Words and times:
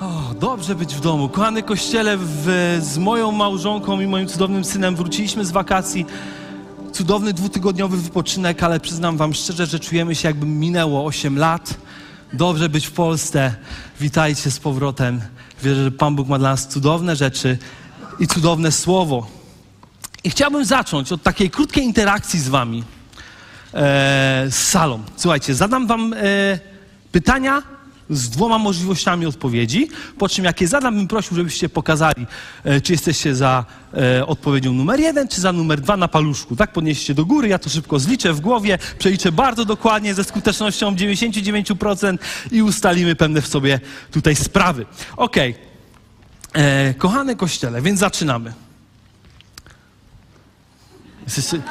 O, 0.00 0.34
dobrze 0.40 0.74
być 0.74 0.94
w 0.94 1.00
domu. 1.00 1.28
Kochany 1.28 1.62
kościele, 1.62 2.16
w, 2.20 2.78
z 2.82 2.98
moją 2.98 3.32
małżonką 3.32 4.00
i 4.00 4.06
moim 4.06 4.28
cudownym 4.28 4.64
synem 4.64 4.96
wróciliśmy 4.96 5.44
z 5.44 5.50
wakacji. 5.50 6.06
Cudowny 6.92 7.32
dwutygodniowy 7.32 7.96
wypoczynek, 7.96 8.62
ale 8.62 8.80
przyznam 8.80 9.16
Wam 9.16 9.34
szczerze, 9.34 9.66
że 9.66 9.80
czujemy 9.80 10.14
się, 10.14 10.28
jakby 10.28 10.46
minęło 10.46 11.04
8 11.04 11.38
lat. 11.38 11.74
Dobrze 12.32 12.68
być 12.68 12.86
w 12.86 12.92
Polsce. 12.92 13.54
Witajcie 14.00 14.50
z 14.50 14.58
powrotem. 14.58 15.20
Wierzę, 15.62 15.84
że 15.84 15.90
Pan 15.90 16.16
Bóg 16.16 16.28
ma 16.28 16.38
dla 16.38 16.50
nas 16.50 16.68
cudowne 16.68 17.16
rzeczy 17.16 17.58
i 18.18 18.26
cudowne 18.26 18.72
słowo. 18.72 19.26
I 20.24 20.30
chciałbym 20.30 20.64
zacząć 20.64 21.12
od 21.12 21.22
takiej 21.22 21.50
krótkiej 21.50 21.84
interakcji 21.84 22.40
z 22.40 22.48
Wami, 22.48 22.84
e, 23.74 24.46
z 24.50 24.54
salą. 24.54 25.02
Słuchajcie, 25.16 25.54
zadam 25.54 25.86
Wam 25.86 26.12
e, 26.12 26.16
pytania 27.12 27.75
z 28.10 28.28
dwoma 28.28 28.58
możliwościami 28.58 29.26
odpowiedzi, 29.26 29.88
po 30.18 30.28
czym 30.28 30.44
jak 30.44 30.60
je 30.60 30.68
zadam, 30.68 30.96
bym 30.96 31.08
prosił, 31.08 31.36
żebyście 31.36 31.68
pokazali, 31.68 32.26
e, 32.64 32.80
czy 32.80 32.92
jesteście 32.92 33.34
za 33.34 33.64
e, 33.94 34.26
odpowiedzią 34.26 34.72
numer 34.72 35.00
jeden, 35.00 35.28
czy 35.28 35.40
za 35.40 35.52
numer 35.52 35.80
dwa 35.80 35.96
na 35.96 36.08
paluszku. 36.08 36.56
Tak 36.56 36.72
podnieście 36.72 37.14
do 37.14 37.24
góry, 37.24 37.48
ja 37.48 37.58
to 37.58 37.70
szybko 37.70 37.98
zliczę 37.98 38.32
w 38.32 38.40
głowie, 38.40 38.78
przeliczę 38.98 39.32
bardzo 39.32 39.64
dokładnie 39.64 40.14
ze 40.14 40.24
skutecznością 40.24 40.94
99% 40.94 42.18
i 42.52 42.62
ustalimy 42.62 43.16
pewne 43.16 43.42
w 43.42 43.46
sobie 43.46 43.80
tutaj 44.10 44.36
sprawy. 44.36 44.86
Okej. 45.16 45.54
E, 46.52 46.94
Kochane 46.94 47.36
kościele, 47.36 47.82
więc 47.82 48.00
zaczynamy. 48.00 48.52
Jesteście... 51.26 51.62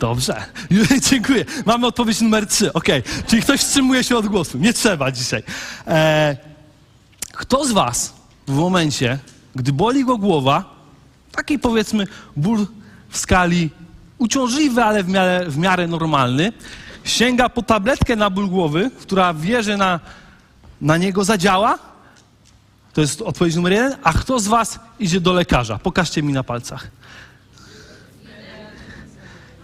Dobrze, 0.00 0.44
dziękuję. 1.10 1.44
Mamy 1.66 1.86
odpowiedź 1.86 2.20
numer 2.20 2.46
trzy. 2.46 2.72
Okej, 2.72 3.02
czyli 3.26 3.42
ktoś 3.42 3.60
wstrzymuje 3.60 4.04
się 4.04 4.16
od 4.16 4.26
głosu. 4.26 4.58
Nie 4.58 4.72
trzeba 4.72 5.12
dzisiaj. 5.12 5.42
E, 5.86 6.36
kto 7.32 7.64
z 7.64 7.72
Was 7.72 8.14
w 8.48 8.52
momencie, 8.54 9.18
gdy 9.54 9.72
boli 9.72 10.04
go 10.04 10.18
głowa, 10.18 10.64
taki 11.32 11.58
powiedzmy 11.58 12.06
ból 12.36 12.66
w 13.08 13.18
skali 13.18 13.70
uciążliwy, 14.18 14.84
ale 14.84 15.02
w 15.02 15.08
miarę, 15.08 15.44
w 15.48 15.58
miarę 15.58 15.86
normalny, 15.86 16.52
sięga 17.04 17.48
po 17.48 17.62
tabletkę 17.62 18.16
na 18.16 18.30
ból 18.30 18.48
głowy, 18.48 18.90
która 19.00 19.34
wie, 19.34 19.62
że 19.62 19.76
na, 19.76 20.00
na 20.80 20.96
niego 20.96 21.24
zadziała? 21.24 21.78
To 22.92 23.00
jest 23.00 23.22
odpowiedź 23.22 23.54
numer 23.54 23.72
jeden. 23.72 23.96
A 24.02 24.12
kto 24.12 24.40
z 24.40 24.48
Was 24.48 24.80
idzie 24.98 25.20
do 25.20 25.32
lekarza? 25.32 25.78
Pokażcie 25.78 26.22
mi 26.22 26.32
na 26.32 26.42
palcach. 26.44 26.90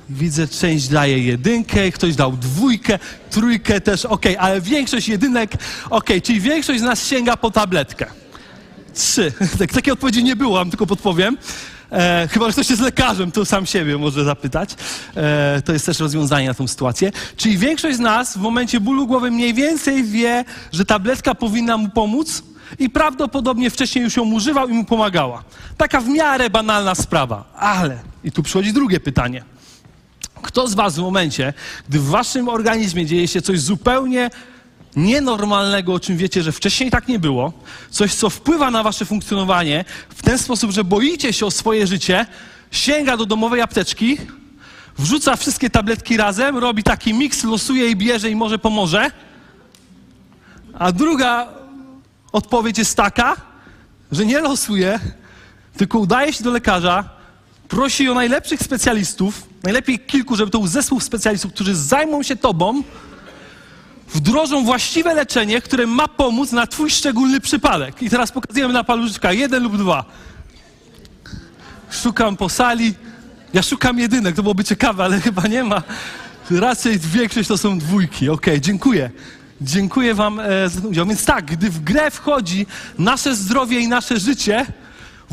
Widzę, 0.09 0.49
część 0.49 0.89
daje 0.89 1.19
jedynkę, 1.19 1.93
ktoś 1.93 2.15
dał 2.15 2.33
dwójkę, 2.33 2.99
trójkę 3.31 3.81
też, 3.81 4.05
ok, 4.05 4.27
ale 4.39 4.61
większość 4.61 5.09
jedynek, 5.09 5.53
ok, 5.91 6.11
czyli 6.23 6.41
większość 6.41 6.81
z 6.81 6.83
nas 6.83 7.07
sięga 7.07 7.37
po 7.37 7.51
tabletkę. 7.51 8.07
Trzy. 8.95 9.33
Tak, 9.59 9.73
takiej 9.73 9.93
odpowiedzi 9.93 10.25
nie 10.25 10.37
było, 10.37 10.55
wam 10.55 10.71
tylko 10.71 10.87
podpowiem. 10.87 11.37
E, 11.93 12.29
chyba, 12.31 12.47
że 12.47 12.53
ktoś 12.53 12.71
jest 12.71 12.83
lekarzem, 12.83 13.33
to 13.33 13.45
sam 13.45 13.67
siebie 13.67 13.99
może 13.99 14.25
zapytać. 14.25 14.77
E, 15.17 15.63
to 15.65 15.73
jest 15.73 15.87
też 15.87 15.99
rozwiązanie 15.99 16.49
na 16.49 16.55
tą 16.55 16.69
sytuację. 16.69 17.13
Czyli 17.37 17.59
większość 17.59 17.97
z 17.97 18.01
nas 18.01 18.39
w 18.39 18.41
momencie 18.41 18.81
bólu 18.81 19.07
głowy 19.07 19.31
mniej 19.31 19.55
więcej 19.55 20.05
wie, 20.05 20.45
że 20.73 20.85
tabletka 20.85 21.35
powinna 21.35 21.77
mu 21.77 21.89
pomóc 21.89 22.43
i 22.79 22.91
prawdopodobnie 22.91 23.71
wcześniej 23.71 24.05
już 24.05 24.17
ją 24.17 24.25
używał 24.33 24.69
i 24.69 24.73
mu 24.73 24.85
pomagała. 24.85 25.45
Taka 25.77 26.01
w 26.01 26.09
miarę 26.09 26.51
banalna 26.51 26.95
sprawa. 26.95 27.45
Ale, 27.57 27.99
i 28.25 28.33
tu 28.33 28.43
przychodzi 28.43 28.73
drugie 28.73 29.01
pytanie. 29.01 29.54
Kto 30.45 30.69
z 30.69 30.75
Was 30.75 30.97
w 30.97 30.99
momencie, 30.99 31.53
gdy 31.89 31.99
w 31.99 32.07
Waszym 32.07 32.49
organizmie 32.49 33.07
dzieje 33.07 33.29
się 33.29 33.43
coś 33.43 33.61
zupełnie 33.61 34.31
nienormalnego, 34.97 35.95
o 35.95 36.01
czym 36.01 36.17
wiecie, 36.17 36.43
że 36.43 36.53
wcześniej 36.53 36.91
tak 36.91 37.09
nie 37.09 37.19
było, 37.19 37.53
coś, 37.91 38.15
co 38.15 38.31
wpływa 38.31 38.71
na 38.71 38.83
Wasze 38.83 39.05
funkcjonowanie 39.05 39.85
w 40.09 40.23
ten 40.23 40.39
sposób, 40.39 40.71
że 40.71 40.85
boicie 40.85 41.33
się 41.33 41.47
o 41.47 41.51
swoje 41.51 41.87
życie, 41.87 42.27
sięga 42.71 43.17
do 43.17 43.27
domowej 43.27 43.61
apteczki, 43.61 44.19
wrzuca 44.99 45.37
wszystkie 45.37 45.71
tabletki 45.71 46.17
razem, 46.17 46.59
robi 46.59 46.83
taki 46.83 47.15
miks, 47.15 47.45
losuje 47.45 47.91
i 47.91 47.97
bierze 47.97 48.31
i 48.31 48.37
może 48.37 48.59
pomoże. 48.59 49.11
A 50.79 50.93
druga 50.93 51.49
odpowiedź 52.33 52.79
jest 52.79 52.97
taka, 52.97 53.37
że 54.13 54.27
nie 54.27 54.41
losuje, 54.41 55.01
tylko 55.77 55.99
udaje 55.99 56.33
się 56.33 56.45
do 56.45 56.51
lekarza, 56.51 57.14
prosi 57.69 58.09
o 58.09 58.15
najlepszych 58.15 58.61
specjalistów, 58.61 59.43
najlepiej 59.63 59.99
kilku, 59.99 60.37
żeby 60.37 60.51
to 60.51 60.59
był 60.59 60.69
zespół 60.69 61.01
specjalistów, 61.01 61.53
którzy 61.53 61.75
zajmą 61.75 62.23
się 62.23 62.37
tobą, 62.37 62.83
wdrożą 64.15 64.65
właściwe 64.65 65.15
leczenie, 65.15 65.61
które 65.61 65.87
ma 65.87 66.09
pomóc 66.09 66.53
na 66.53 66.67
twój 66.67 66.91
szczególny 66.91 67.41
przypadek. 67.41 68.03
I 68.03 68.11
teraz 68.11 68.33
pokazujemy 68.33 68.75
na 68.75 68.85
paluszkach 68.85 69.39
jeden 69.39 69.63
lub 69.63 69.77
dwa. 69.77 70.05
Szukam 71.91 72.37
po 72.37 72.49
sali. 72.49 72.95
Ja 73.55 73.63
szukam 73.63 73.99
jedynek, 73.99 74.37
to 74.37 74.43
byłoby 74.43 74.65
ciekawe, 74.65 75.05
ale 75.05 75.21
chyba 75.21 75.43
nie 75.43 75.65
ma. 75.65 75.83
Raczej 76.51 76.99
większość 76.99 77.49
to 77.49 77.59
są 77.59 77.79
dwójki. 77.79 78.29
Okay, 78.29 78.61
dziękuję. 78.61 79.11
Dziękuję 79.61 80.15
Wam 80.15 80.41
e, 80.41 80.69
za 80.69 80.81
ten 80.81 80.91
udział. 80.91 81.07
Więc 81.07 81.25
tak, 81.25 81.45
gdy 81.45 81.71
w 81.71 81.81
grę 81.81 82.11
wchodzi 82.11 82.67
nasze 82.99 83.37
zdrowie 83.37 83.81
i 83.81 83.89
nasze 83.89 84.21
życie, 84.21 84.67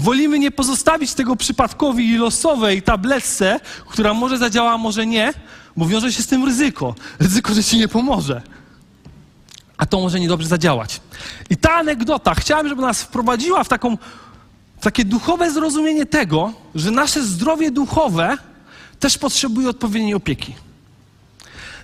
Wolimy 0.01 0.39
nie 0.39 0.51
pozostawić 0.51 1.13
tego 1.13 1.35
przypadkowi 1.35 2.09
i 2.09 2.17
losowej 2.17 2.81
tabletce, 2.81 3.59
która 3.87 4.13
może 4.13 4.37
zadziała, 4.37 4.77
może 4.77 5.05
nie, 5.05 5.33
bo 5.77 5.85
wiąże 5.85 6.13
się 6.13 6.23
z 6.23 6.27
tym 6.27 6.45
ryzyko. 6.45 6.95
Ryzyko, 7.19 7.53
że 7.53 7.63
ci 7.63 7.77
nie 7.77 7.87
pomoże. 7.87 8.41
A 9.77 9.85
to 9.85 9.99
może 9.99 10.19
niedobrze 10.19 10.47
zadziałać. 10.47 11.01
I 11.49 11.57
ta 11.57 11.73
anegdota, 11.73 12.35
chciałem, 12.35 12.67
żeby 12.69 12.81
nas 12.81 13.01
wprowadziła 13.01 13.63
w 13.63 13.69
taką, 13.69 13.97
w 14.79 14.83
takie 14.83 15.05
duchowe 15.05 15.51
zrozumienie 15.51 16.05
tego, 16.05 16.53
że 16.75 16.91
nasze 16.91 17.23
zdrowie 17.23 17.71
duchowe 17.71 18.37
też 18.99 19.17
potrzebuje 19.17 19.69
odpowiedniej 19.69 20.13
opieki 20.13 20.55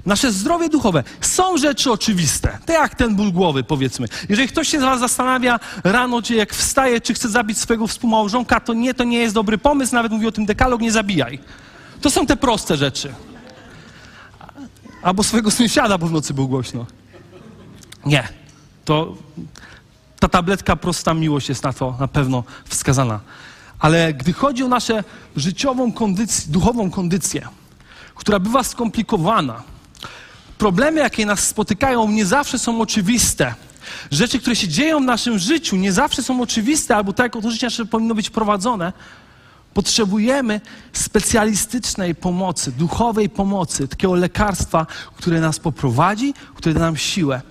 nasze 0.07 0.31
zdrowie 0.31 0.69
duchowe. 0.69 1.03
Są 1.21 1.57
rzeczy 1.57 1.91
oczywiste, 1.91 2.57
tak 2.65 2.75
jak 2.75 2.95
ten 2.95 3.15
ból 3.15 3.31
głowy, 3.31 3.63
powiedzmy. 3.63 4.07
Jeżeli 4.29 4.47
ktoś 4.47 4.67
się 4.67 4.79
z 4.79 4.83
Was 4.83 4.99
zastanawia 4.99 5.59
rano, 5.83 6.21
czy 6.21 6.35
jak 6.35 6.53
wstaje, 6.53 7.01
czy 7.01 7.13
chce 7.13 7.29
zabić 7.29 7.57
swojego 7.57 7.87
współmałżonka, 7.87 8.59
to 8.59 8.73
nie, 8.73 8.93
to 8.93 9.03
nie 9.03 9.19
jest 9.19 9.35
dobry 9.35 9.57
pomysł, 9.57 9.95
nawet 9.95 10.11
mówi 10.11 10.27
o 10.27 10.31
tym 10.31 10.45
dekalog, 10.45 10.81
nie 10.81 10.91
zabijaj. 10.91 11.39
To 12.01 12.09
są 12.09 12.25
te 12.25 12.35
proste 12.37 12.77
rzeczy. 12.77 13.13
Albo 15.03 15.23
swojego 15.23 15.51
sąsiada, 15.51 15.97
bo 15.97 16.07
w 16.07 16.11
nocy 16.11 16.33
był 16.33 16.47
głośno. 16.47 16.85
Nie. 18.05 18.27
To 18.85 19.15
ta 20.19 20.27
tabletka 20.27 20.75
prosta 20.75 21.13
miłość 21.13 21.49
jest 21.49 21.63
na 21.63 21.73
to 21.73 21.95
na 21.99 22.07
pewno 22.07 22.43
wskazana. 22.65 23.19
Ale 23.79 24.13
gdy 24.13 24.33
chodzi 24.33 24.63
o 24.63 24.67
naszą 24.67 24.93
życiową 25.35 25.91
kondycję, 25.91 26.51
duchową 26.51 26.91
kondycję, 26.91 27.47
która 28.15 28.39
bywa 28.39 28.63
skomplikowana, 28.63 29.63
problemy, 30.57 30.99
jakie 30.99 31.25
nas 31.25 31.47
spotykają, 31.47 32.11
nie 32.11 32.25
zawsze 32.25 32.59
są 32.59 32.81
oczywiste. 32.81 33.55
Rzeczy, 34.11 34.39
które 34.39 34.55
się 34.55 34.67
dzieją 34.67 34.99
w 34.99 35.05
naszym 35.05 35.39
życiu, 35.39 35.75
nie 35.75 35.91
zawsze 35.91 36.23
są 36.23 36.41
oczywiste, 36.41 36.95
albo 36.95 37.13
tak, 37.13 37.35
jak 37.35 37.43
to 37.43 37.51
życie 37.51 37.67
nasze 37.67 37.85
powinno 37.85 38.15
być 38.15 38.29
prowadzone. 38.29 38.93
Potrzebujemy 39.73 40.61
specjalistycznej 40.93 42.15
pomocy, 42.15 42.71
duchowej 42.71 43.29
pomocy, 43.29 43.87
takiego 43.87 44.15
lekarstwa, 44.15 44.85
które 45.15 45.41
nas 45.41 45.59
poprowadzi, 45.59 46.33
które 46.55 46.73
da 46.73 46.79
nam 46.79 46.97
siłę. 46.97 47.41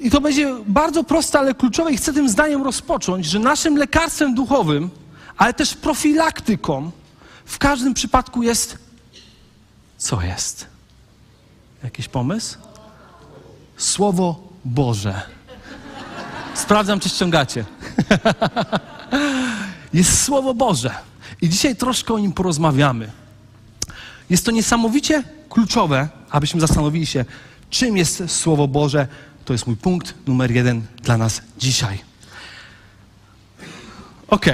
I 0.00 0.10
to 0.10 0.20
będzie 0.20 0.56
bardzo 0.66 1.04
proste, 1.04 1.38
ale 1.38 1.54
kluczowe 1.54 1.92
i 1.92 1.96
chcę 1.96 2.12
tym 2.12 2.28
zdaniem 2.28 2.62
rozpocząć, 2.62 3.26
że 3.26 3.38
naszym 3.38 3.76
lekarstwem 3.76 4.34
duchowym, 4.34 4.90
ale 5.36 5.54
też 5.54 5.74
profilaktyką 5.74 6.90
w 7.44 7.58
każdym 7.58 7.94
przypadku 7.94 8.42
jest 8.42 8.78
co 10.02 10.22
jest? 10.22 10.71
Jakiś 11.84 12.08
pomysł? 12.08 12.58
Słowo 13.76 14.48
Boże. 14.64 15.22
Sprawdzam, 16.54 17.00
czy 17.00 17.08
ściągacie. 17.08 17.64
Jest 19.94 20.24
Słowo 20.24 20.54
Boże. 20.54 20.94
I 21.42 21.48
dzisiaj 21.48 21.76
troszkę 21.76 22.14
o 22.14 22.18
nim 22.18 22.32
porozmawiamy. 22.32 23.10
Jest 24.30 24.44
to 24.44 24.50
niesamowicie 24.50 25.22
kluczowe, 25.48 26.08
abyśmy 26.30 26.60
zastanowili 26.60 27.06
się, 27.06 27.24
czym 27.70 27.96
jest 27.96 28.22
Słowo 28.30 28.68
Boże. 28.68 29.06
To 29.44 29.52
jest 29.52 29.66
mój 29.66 29.76
punkt 29.76 30.14
numer 30.26 30.50
jeden 30.50 30.82
dla 31.02 31.18
nas 31.18 31.42
dzisiaj. 31.58 31.98
Ok, 34.28 34.46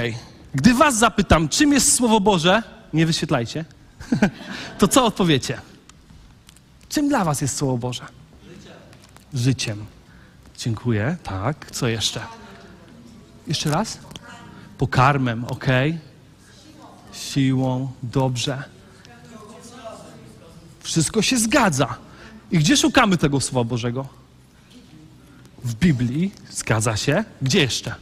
Gdy 0.55 0.73
was 0.73 0.97
zapytam, 0.97 1.49
czym 1.49 1.73
jest 1.73 1.93
Słowo 1.93 2.19
Boże, 2.19 2.63
nie 2.93 3.05
wyświetlajcie, 3.05 3.65
to 4.79 4.87
co 4.87 5.05
odpowiecie? 5.05 5.61
Czym 6.89 7.09
dla 7.09 7.25
was 7.25 7.41
jest 7.41 7.57
Słowo 7.57 7.77
Boże? 7.77 8.05
Życiem. 9.33 9.85
Dziękuję. 10.57 11.17
Tak. 11.23 11.71
Co 11.71 11.87
jeszcze? 11.87 12.21
Jeszcze 13.47 13.69
raz? 13.69 13.97
Pokarmem, 14.77 15.45
ok. 15.45 15.65
Siłą, 17.13 17.91
dobrze. 18.03 18.63
Wszystko 20.79 21.21
się 21.21 21.37
zgadza. 21.37 21.95
I 22.51 22.59
gdzie 22.59 22.77
szukamy 22.77 23.17
tego 23.17 23.41
Słowa 23.41 23.69
Bożego? 23.69 24.07
W 25.63 25.75
Biblii, 25.75 26.31
zgadza 26.51 26.97
się. 26.97 27.23
Gdzie 27.41 27.59
jeszcze? 27.59 27.95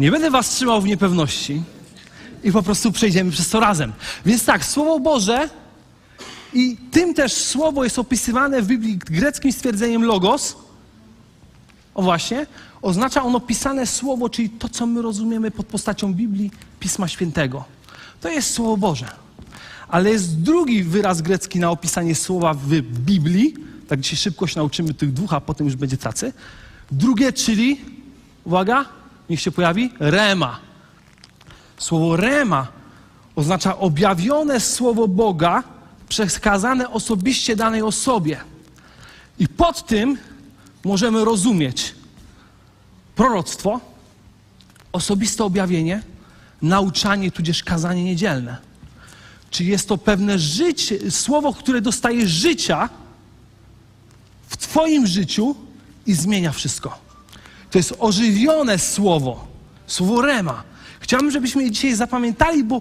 Nie 0.00 0.10
będę 0.10 0.30
was 0.30 0.48
trzymał 0.48 0.80
w 0.82 0.86
niepewności 0.86 1.62
i 2.46 2.52
po 2.52 2.62
prostu 2.62 2.92
przejdziemy 2.92 3.30
przez 3.30 3.48
to 3.48 3.60
razem. 3.60 3.92
Więc 4.26 4.44
tak, 4.44 4.64
Słowo 4.64 5.00
Boże 5.00 5.48
i 6.52 6.76
tym 6.90 7.14
też 7.14 7.32
Słowo 7.32 7.84
jest 7.84 7.98
opisywane 7.98 8.62
w 8.62 8.66
Biblii 8.66 8.98
greckim 8.98 9.52
stwierdzeniem 9.52 10.04
logos. 10.04 10.56
O 11.94 12.02
właśnie, 12.02 12.46
oznacza 12.82 13.22
ono 13.22 13.40
pisane 13.40 13.86
Słowo, 13.86 14.28
czyli 14.28 14.50
to, 14.50 14.68
co 14.68 14.86
my 14.86 15.02
rozumiemy 15.02 15.50
pod 15.50 15.66
postacią 15.66 16.14
Biblii, 16.14 16.50
Pisma 16.80 17.08
Świętego. 17.08 17.64
To 18.20 18.28
jest 18.28 18.54
Słowo 18.54 18.76
Boże. 18.76 19.06
Ale 19.88 20.10
jest 20.10 20.40
drugi 20.40 20.82
wyraz 20.82 21.22
grecki 21.22 21.58
na 21.58 21.70
opisanie 21.70 22.14
słowa 22.14 22.54
w 22.54 22.80
Biblii. 22.80 23.54
Tak 23.88 24.00
dzisiaj 24.00 24.16
szybko 24.16 24.46
się 24.46 24.56
nauczymy 24.56 24.94
tych 24.94 25.12
dwóch, 25.12 25.34
a 25.34 25.40
potem 25.40 25.66
już 25.66 25.76
będzie 25.76 25.96
tacy. 25.96 26.32
Drugie, 26.90 27.32
czyli, 27.32 27.80
uwaga, 28.44 28.84
niech 29.30 29.40
się 29.40 29.50
pojawi, 29.50 29.92
rema. 30.00 30.65
Słowo 31.78 32.16
rema 32.16 32.66
oznacza 33.36 33.78
objawione 33.78 34.60
słowo 34.60 35.08
Boga, 35.08 35.62
przekazane 36.08 36.90
osobiście 36.90 37.56
danej 37.56 37.82
osobie. 37.82 38.40
I 39.38 39.48
pod 39.48 39.86
tym 39.86 40.18
możemy 40.84 41.24
rozumieć 41.24 41.94
proroctwo, 43.16 43.80
osobiste 44.92 45.44
objawienie, 45.44 46.02
nauczanie, 46.62 47.30
tudzież 47.30 47.62
kazanie 47.62 48.04
niedzielne. 48.04 48.56
Czy 49.50 49.64
jest 49.64 49.88
to 49.88 49.98
pewne 49.98 50.38
życie, 50.38 51.10
słowo, 51.10 51.52
które 51.52 51.80
dostaje 51.80 52.28
życia 52.28 52.88
w 54.48 54.56
Twoim 54.56 55.06
życiu 55.06 55.56
i 56.06 56.14
zmienia 56.14 56.52
wszystko. 56.52 56.98
To 57.70 57.78
jest 57.78 57.94
ożywione 57.98 58.78
słowo, 58.78 59.46
słowo 59.86 60.22
rema. 60.22 60.62
Chciałbym, 61.00 61.30
żebyśmy 61.30 61.62
je 61.62 61.70
dzisiaj 61.70 61.94
zapamiętali, 61.94 62.64
bo 62.64 62.80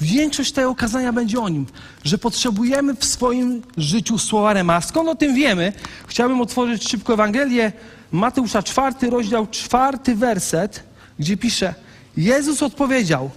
większość 0.00 0.52
tego 0.52 0.70
okazania 0.70 1.12
będzie 1.12 1.40
o 1.40 1.48
nim, 1.48 1.66
że 2.04 2.18
potrzebujemy 2.18 2.94
w 2.94 3.04
swoim 3.04 3.62
życiu 3.76 4.18
słowa 4.18 4.52
rema. 4.52 4.80
Skąd 4.80 5.08
o 5.08 5.14
tym 5.14 5.34
wiemy? 5.34 5.72
Chciałbym 6.06 6.40
otworzyć 6.40 6.88
szybko 6.88 7.12
Ewangelię 7.12 7.72
Mateusza, 8.12 8.62
czwarty 8.62 9.10
rozdział, 9.10 9.46
czwarty 9.46 10.16
werset, 10.16 10.82
gdzie 11.18 11.36
pisze: 11.36 11.74
Jezus 12.16 12.62
odpowiedział, 12.62 13.30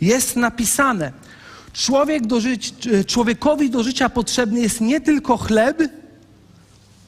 jest 0.00 0.36
napisane, 0.36 1.12
człowiek 1.72 2.26
do 2.26 2.38
człowiekowi 3.06 3.70
do 3.70 3.82
życia 3.82 4.08
potrzebny 4.08 4.60
jest 4.60 4.80
nie 4.80 5.00
tylko 5.00 5.36
chleb, 5.36 5.82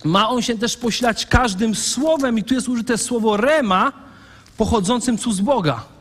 ma 0.05 0.29
on 0.29 0.43
się 0.43 0.59
też 0.59 0.77
posilać 0.77 1.27
każdym 1.27 1.75
słowem, 1.75 2.39
i 2.39 2.45
tu 2.45 2.55
jest 2.55 2.69
użyte 2.69 2.99
słowo 2.99 3.37
rema, 3.37 3.93
pochodzącym 4.57 5.19
tu 5.19 5.33
z 5.33 5.41
Boga. 5.41 5.92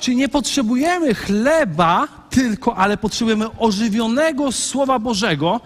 Czyli 0.00 0.16
nie 0.16 0.28
potrzebujemy 0.28 1.14
chleba 1.14 2.08
tylko, 2.30 2.76
ale 2.76 2.96
potrzebujemy 2.96 3.58
ożywionego 3.58 4.52
Słowa 4.52 4.98
Bożego. 4.98 5.60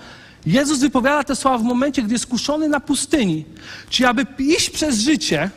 Jezus 0.47 0.79
wypowiada 0.79 1.25
te 1.25 1.37
słowa 1.37 1.59
w 1.59 1.63
momencie, 1.63 2.03
gdy 2.03 2.13
jest 2.13 2.27
kuszony 2.27 2.69
na 2.69 2.81
pustyni. 2.81 3.45
Czyli 3.91 4.07
aby 4.07 4.27
iść 4.39 4.71
przez 4.71 5.01
życie 5.01 5.51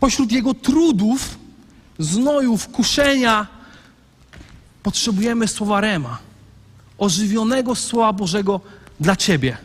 pośród 0.00 0.32
jego 0.32 0.54
trudów, 0.54 1.38
znojów, 1.98 2.68
kuszenia, 2.68 3.46
potrzebujemy 4.82 5.48
słowa 5.48 5.80
Rema, 5.80 6.18
ożywionego 6.98 7.74
Słowa 7.74 8.12
Bożego 8.12 8.60
dla 9.00 9.16
Ciebie. 9.16 9.56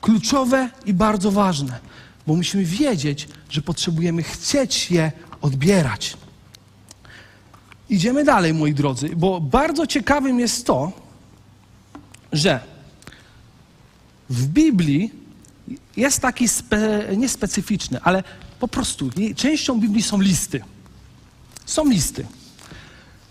Kluczowe 0.00 0.70
i 0.86 0.94
bardzo 0.94 1.30
ważne, 1.30 1.78
bo 2.26 2.36
musimy 2.36 2.64
wiedzieć, 2.64 3.28
że 3.50 3.62
potrzebujemy 3.62 4.22
chcieć 4.22 4.90
je 4.90 5.12
odbierać. 5.42 6.16
Idziemy 7.90 8.24
dalej, 8.24 8.54
moi 8.54 8.74
drodzy, 8.74 9.08
bo 9.16 9.40
bardzo 9.40 9.86
ciekawym 9.86 10.40
jest 10.40 10.66
to, 10.66 10.92
że 12.32 12.60
w 14.30 14.46
Biblii 14.46 15.12
jest 15.96 16.20
taki 16.20 16.48
spe, 16.48 17.16
niespecyficzny, 17.16 18.00
ale 18.02 18.24
po 18.60 18.68
prostu 18.68 19.10
częścią 19.36 19.80
Biblii 19.80 20.02
są 20.02 20.20
listy. 20.20 20.64
Są 21.66 21.88
listy. 21.88 22.26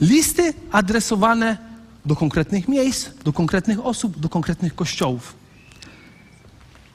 Listy 0.02 0.54
adresowane 0.72 1.58
do 2.06 2.16
konkretnych 2.16 2.68
miejsc, 2.68 3.10
do 3.24 3.34
konkretnych 3.34 3.86
osób, 3.86 4.20
do 4.20 4.30
konkretnych 4.30 4.76
kościołów. 4.76 5.36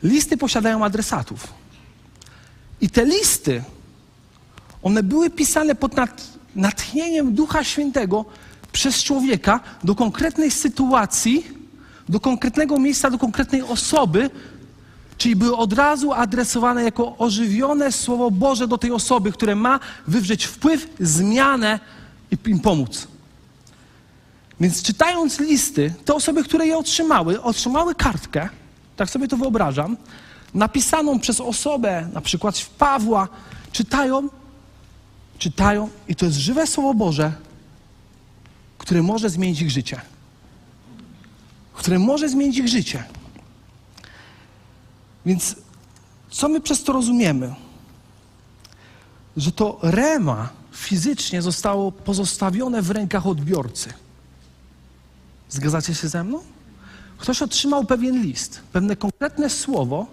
Listy 0.03 0.37
posiadają 0.37 0.85
adresatów. 0.85 1.55
I 2.81 2.91
te 2.91 3.05
listy, 3.05 3.63
one 4.87 5.03
były 5.03 5.31
pisane 5.31 5.75
pod 5.75 5.97
nat 5.97 6.23
natchnieniem 6.57 7.35
Ducha 7.35 7.65
Świętego 7.65 8.25
przez 8.73 9.03
człowieka 9.03 9.61
do 9.85 9.95
konkretnej 9.95 10.51
sytuacji, 10.51 11.47
do 12.09 12.21
konkretnego 12.21 12.79
miejsca, 12.79 13.11
do 13.11 13.19
konkretnej 13.19 13.63
osoby, 13.63 14.31
czyli 15.19 15.37
były 15.37 15.57
od 15.57 15.73
razu 15.73 16.13
adresowane 16.13 16.85
jako 16.85 17.19
ożywione 17.19 17.93
Słowo 17.93 18.31
Boże 18.31 18.69
do 18.69 18.79
tej 18.79 18.93
osoby, 18.93 19.33
które 19.33 19.55
ma 19.55 19.81
wywrzeć 20.07 20.45
wpływ, 20.45 20.89
zmianę 21.01 21.81
i 22.31 22.51
im 22.51 22.61
pomóc. 22.61 23.09
Więc 24.61 24.83
czytając 24.83 25.41
listy, 25.41 25.95
te 26.05 26.15
osoby, 26.15 26.45
które 26.45 26.67
je 26.67 26.79
otrzymały, 26.79 27.43
otrzymały 27.43 27.95
kartkę, 27.95 28.49
tak 28.97 29.11
sobie 29.11 29.29
to 29.29 29.37
wyobrażam, 29.37 29.97
napisaną 30.55 31.21
przez 31.21 31.41
osobę, 31.41 32.09
na 32.13 32.21
przykład 32.21 32.67
Pawła, 32.79 33.29
czytają, 33.73 34.29
czytają 35.39 35.91
i 36.09 36.17
to 36.17 36.27
jest 36.27 36.39
żywe 36.39 36.67
Słowo 36.67 36.95
Boże, 36.95 37.33
które 38.79 39.03
może 39.03 39.31
zmienić 39.31 39.61
ich 39.61 39.71
życie. 39.71 40.01
Które 41.73 41.99
może 41.99 42.29
zmienić 42.29 42.59
ich 42.59 42.69
życie. 42.69 43.05
Więc 45.27 45.57
co 46.31 46.49
my 46.49 46.61
przez 46.61 46.85
to 46.85 46.93
rozumiemy? 46.93 47.55
Że 49.37 49.53
to 49.53 49.79
rema 49.83 50.49
fizycznie 50.73 51.43
zostało 51.43 51.93
pozostawione 51.93 52.83
w 52.83 52.91
rękach 52.91 53.27
odbiorcy. 53.27 53.93
Zgadzacie 55.49 55.95
się 55.95 56.09
ze 56.09 56.25
mną? 56.25 56.43
Ktoś 57.19 57.43
otrzymał 57.43 57.85
pewien 57.85 58.23
list, 58.23 58.61
pewne 58.73 58.97
konkretne 58.97 59.51
słowo 59.51 60.07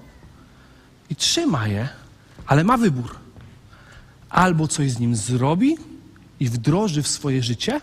i 1.09 1.15
trzyma 1.15 1.67
je, 1.67 1.89
ale 2.45 2.63
ma 2.63 2.77
wybór. 2.77 3.22
Albo 4.33 4.67
coś 4.67 4.91
z 4.91 4.99
nim 4.99 5.15
zrobi 5.15 5.77
i 6.39 6.49
wdroży 6.49 7.03
w 7.03 7.07
swoje 7.07 7.43
życie, 7.43 7.81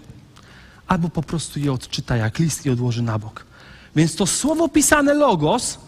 albo 0.87 1.09
po 1.09 1.23
prostu 1.23 1.61
je 1.61 1.73
odczyta 1.73 2.16
jak 2.16 2.38
list 2.38 2.66
i 2.66 2.71
odłoży 2.71 3.02
na 3.02 3.19
bok. 3.19 3.47
Więc 3.97 4.16
to 4.16 4.26
słowo 4.26 4.69
pisane 4.69 5.14
logos 5.14 5.78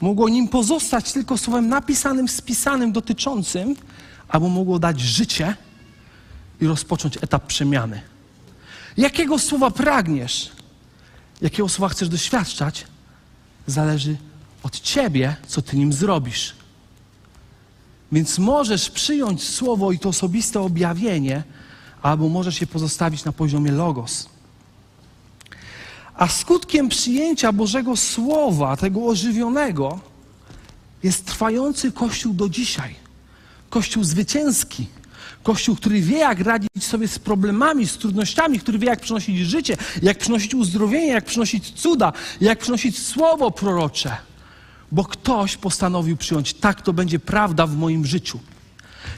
mogło 0.00 0.28
nim 0.28 0.48
pozostać 0.48 1.12
tylko 1.12 1.38
słowem 1.38 1.68
napisanym, 1.68 2.28
spisanym, 2.28 2.92
dotyczącym, 2.92 3.76
albo 4.28 4.48
mogło 4.48 4.78
dać 4.78 5.00
życie 5.00 5.54
i 6.60 6.66
rozpocząć 6.66 7.16
etap 7.16 7.46
przemiany. 7.46 8.00
Jakiego 8.96 9.38
słowa 9.38 9.70
pragniesz? 9.70 10.52
Jakiego 11.40 11.68
słowa 11.68 11.88
chcesz 11.88 12.08
doświadczać? 12.08 12.86
Zależy 13.66 14.16
od 14.62 14.80
ciebie, 14.80 15.36
co 15.46 15.62
ty 15.62 15.76
nim 15.76 15.92
zrobisz. 15.92 16.59
Więc 18.12 18.38
możesz 18.38 18.90
przyjąć 18.90 19.48
słowo 19.48 19.92
i 19.92 19.98
to 19.98 20.08
osobiste 20.08 20.60
objawienie, 20.60 21.42
albo 22.02 22.28
możesz 22.28 22.60
je 22.60 22.66
pozostawić 22.66 23.24
na 23.24 23.32
poziomie 23.32 23.72
logos. 23.72 24.28
A 26.14 26.28
skutkiem 26.28 26.88
przyjęcia 26.88 27.52
Bożego 27.52 27.96
Słowa, 27.96 28.76
tego 28.76 29.06
ożywionego, 29.06 30.00
jest 31.02 31.26
trwający 31.26 31.92
Kościół 31.92 32.34
do 32.34 32.48
dzisiaj. 32.48 32.94
Kościół 33.70 34.04
zwycięski. 34.04 34.86
Kościół, 35.42 35.76
który 35.76 36.00
wie, 36.00 36.18
jak 36.18 36.40
radzić 36.40 36.84
sobie 36.84 37.08
z 37.08 37.18
problemami, 37.18 37.86
z 37.86 37.98
trudnościami, 37.98 38.58
który 38.58 38.78
wie, 38.78 38.86
jak 38.86 39.00
przynosić 39.00 39.38
życie, 39.38 39.76
jak 40.02 40.18
przynosić 40.18 40.54
uzdrowienie, 40.54 41.06
jak 41.06 41.24
przynosić 41.24 41.70
cuda, 41.70 42.12
jak 42.40 42.58
przynosić 42.58 42.98
słowo 42.98 43.50
prorocze. 43.50 44.16
Bo 44.92 45.04
ktoś 45.04 45.56
postanowił 45.56 46.16
przyjąć, 46.16 46.54
tak 46.54 46.82
to 46.82 46.92
będzie 46.92 47.18
prawda 47.18 47.66
w 47.66 47.76
moim 47.76 48.06
życiu. 48.06 48.40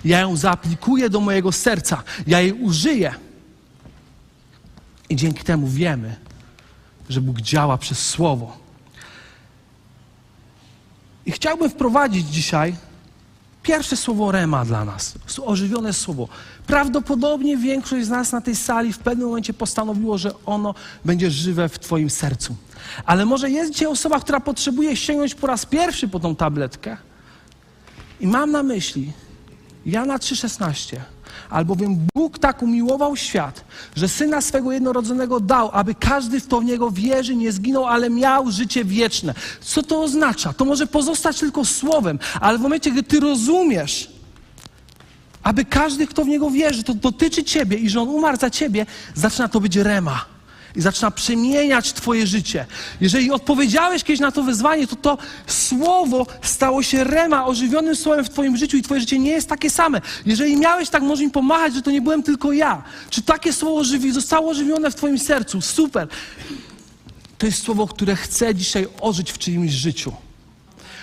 Ja 0.05 0.21
ją 0.21 0.37
zaaplikuję 0.37 1.11
do 1.11 1.21
mojego 1.21 1.52
serca, 1.52 2.02
ja 2.26 2.41
jej 2.41 2.52
użyję. 2.52 3.14
I 5.09 5.17
dzięki 5.17 5.45
temu 5.45 5.67
wiemy, 5.69 6.17
że 7.09 7.21
Bóg 7.21 7.41
działa 7.41 7.79
przez 7.79 8.09
Słowo. 8.09 8.57
I 11.26 11.33
chciałbym 11.33 11.71
wprowadzić 11.71 12.29
dzisiaj 12.29 12.75
pierwsze 13.62 13.97
słowo 13.97 14.33
Rema 14.33 14.64
dla 14.64 14.85
nas. 14.85 15.14
Ożywione 15.45 15.92
słowo. 15.92 16.28
Prawdopodobnie 16.66 17.57
większość 17.57 18.07
z 18.07 18.09
nas 18.09 18.33
na 18.33 18.40
tej 18.40 18.57
sali 18.57 18.92
w 18.92 18.99
pewnym 18.99 19.26
momencie 19.26 19.52
postanowiło, 19.52 20.19
że 20.19 20.33
ono 20.47 20.75
będzie 21.04 21.31
żywe 21.31 21.69
w 21.69 21.78
Twoim 21.78 22.11
sercu. 22.11 22.57
Ale 23.07 23.25
może 23.25 23.50
jest 23.50 23.73
dzisiaj 23.73 23.88
osoba, 23.88 24.21
która 24.21 24.40
potrzebuje 24.40 24.97
sięgnąć 24.97 25.35
po 25.35 25.47
raz 25.47 25.66
pierwszy 25.66 26.09
po 26.09 26.21
tą 26.21 26.37
tabletkę. 26.37 26.97
I 28.21 28.26
mam 28.26 28.50
na 28.50 28.62
myśli 28.62 29.12
Jana 29.87 30.19
3,16. 30.19 30.97
Albowiem 31.50 32.06
Bóg 32.14 32.38
tak 32.38 32.62
umiłował 32.62 33.16
świat, 33.16 33.64
że 33.96 34.08
Syna 34.08 34.40
swego 34.40 34.72
jednorodzonego 34.72 35.40
dał, 35.40 35.70
aby 35.72 35.94
każdy, 35.94 36.40
kto 36.40 36.61
w 36.61 36.64
Niego 36.64 36.90
wierzy, 36.90 37.37
nie 37.37 37.52
zginął, 37.52 37.87
ale 37.87 38.11
miał 38.11 38.50
życie 38.50 38.84
wieczne. 38.84 39.34
Co 39.61 39.82
to 39.82 40.02
oznacza? 40.02 40.52
To 40.52 40.64
może 40.64 40.87
pozostać 40.87 41.38
tylko 41.38 41.64
słowem, 41.64 42.18
ale 42.40 42.58
w 42.58 42.61
momencie, 42.61 42.90
gdy 42.90 43.02
Ty 43.02 43.20
rozumiesz, 43.20 44.11
aby 45.42 45.64
każdy, 45.64 46.06
kto 46.06 46.25
w 46.25 46.28
Niego 46.28 46.50
wierzy, 46.50 46.82
to 46.82 46.94
dotyczy 46.94 47.44
Ciebie 47.44 47.76
i 47.76 47.88
że 47.88 48.00
On 48.00 48.08
umarł 48.08 48.38
za 48.38 48.50
Ciebie, 48.50 48.87
zaczyna 49.14 49.49
to 49.49 49.61
być 49.61 49.76
rema 49.76 50.32
i 50.76 50.81
zaczyna 50.81 51.11
przemieniać 51.11 51.93
Twoje 51.93 52.26
życie. 52.26 52.67
Jeżeli 53.00 53.31
odpowiedziałeś 53.31 54.05
kiedyś 54.05 54.21
na 54.21 54.33
to 54.33 54.43
wyzwanie, 54.43 54.87
to 54.87 54.97
to 54.97 55.19
słowo 55.47 56.26
stało 56.43 56.83
się 56.83 57.05
rema, 57.05 57.47
ożywionym 57.47 57.97
słowem 57.97 58.25
w 58.25 58.31
Twoim 58.31 58.57
życiu 58.57 58.76
i 58.76 58.83
Twoje 58.83 59.00
życie 59.00 59.19
nie 59.19 59.31
jest 59.31 59.49
takie 59.49 59.71
same. 59.71 60.00
Jeżeli 60.26 60.57
miałeś 60.57 60.88
tak, 60.88 61.02
może 61.02 61.25
mi 61.25 61.31
pomachać, 61.31 61.75
że 61.75 61.83
to 61.83 61.91
nie 61.91 62.00
byłem 62.00 62.23
tylko 62.23 62.52
ja. 62.52 62.83
Czy 63.11 63.23
takie 63.23 63.52
słowo 63.52 63.85
żywi, 63.85 64.12
zostało 64.12 64.50
ożywione 64.50 64.91
w 64.91 64.95
Twoim 64.95 65.19
sercu? 65.19 65.61
Super. 65.61 66.09
To 67.38 67.47
jest 67.47 67.62
słowo, 67.62 67.87
które 67.87 68.17
chce 68.17 68.55
dzisiaj 68.55 68.87
ożyć 69.00 69.33
w 69.33 69.38
czyimś 69.38 69.73
życiu. 69.73 70.12